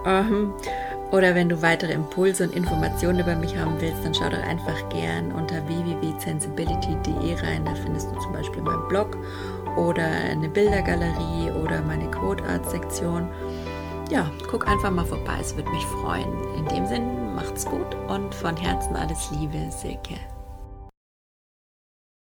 Ähm, 0.05 0.53
oder 1.11 1.33
wenn 1.33 1.49
du 1.49 1.61
weitere 1.61 1.93
Impulse 1.93 2.43
und 2.43 2.53
Informationen 2.53 3.19
über 3.19 3.35
mich 3.35 3.55
haben 3.57 3.79
willst, 3.79 4.03
dann 4.03 4.13
schau 4.13 4.29
doch 4.29 4.43
einfach 4.43 4.89
gern 4.89 5.31
unter 5.31 5.65
www.sensibility.de 5.67 7.35
rein. 7.35 7.63
Da 7.63 7.73
findest 7.75 8.11
du 8.11 8.19
zum 8.19 8.33
Beispiel 8.33 8.61
meinen 8.61 8.87
Blog 8.89 9.17
oder 9.77 10.05
eine 10.05 10.49
Bildergalerie 10.49 11.51
oder 11.63 11.81
meine 11.81 12.09
Code 12.11 12.43
Art 12.45 12.69
Sektion 12.69 13.29
ja, 14.09 14.29
guck 14.49 14.67
einfach 14.67 14.91
mal 14.91 15.05
vorbei, 15.05 15.37
es 15.41 15.55
würde 15.55 15.69
mich 15.69 15.85
freuen. 15.85 16.27
In 16.57 16.65
dem 16.65 16.85
Sinn, 16.85 17.35
macht's 17.35 17.65
gut 17.65 17.95
und 18.07 18.33
von 18.33 18.55
Herzen 18.55 18.95
alles 18.95 19.31
Liebe, 19.31 19.69
Silke. 19.71 20.15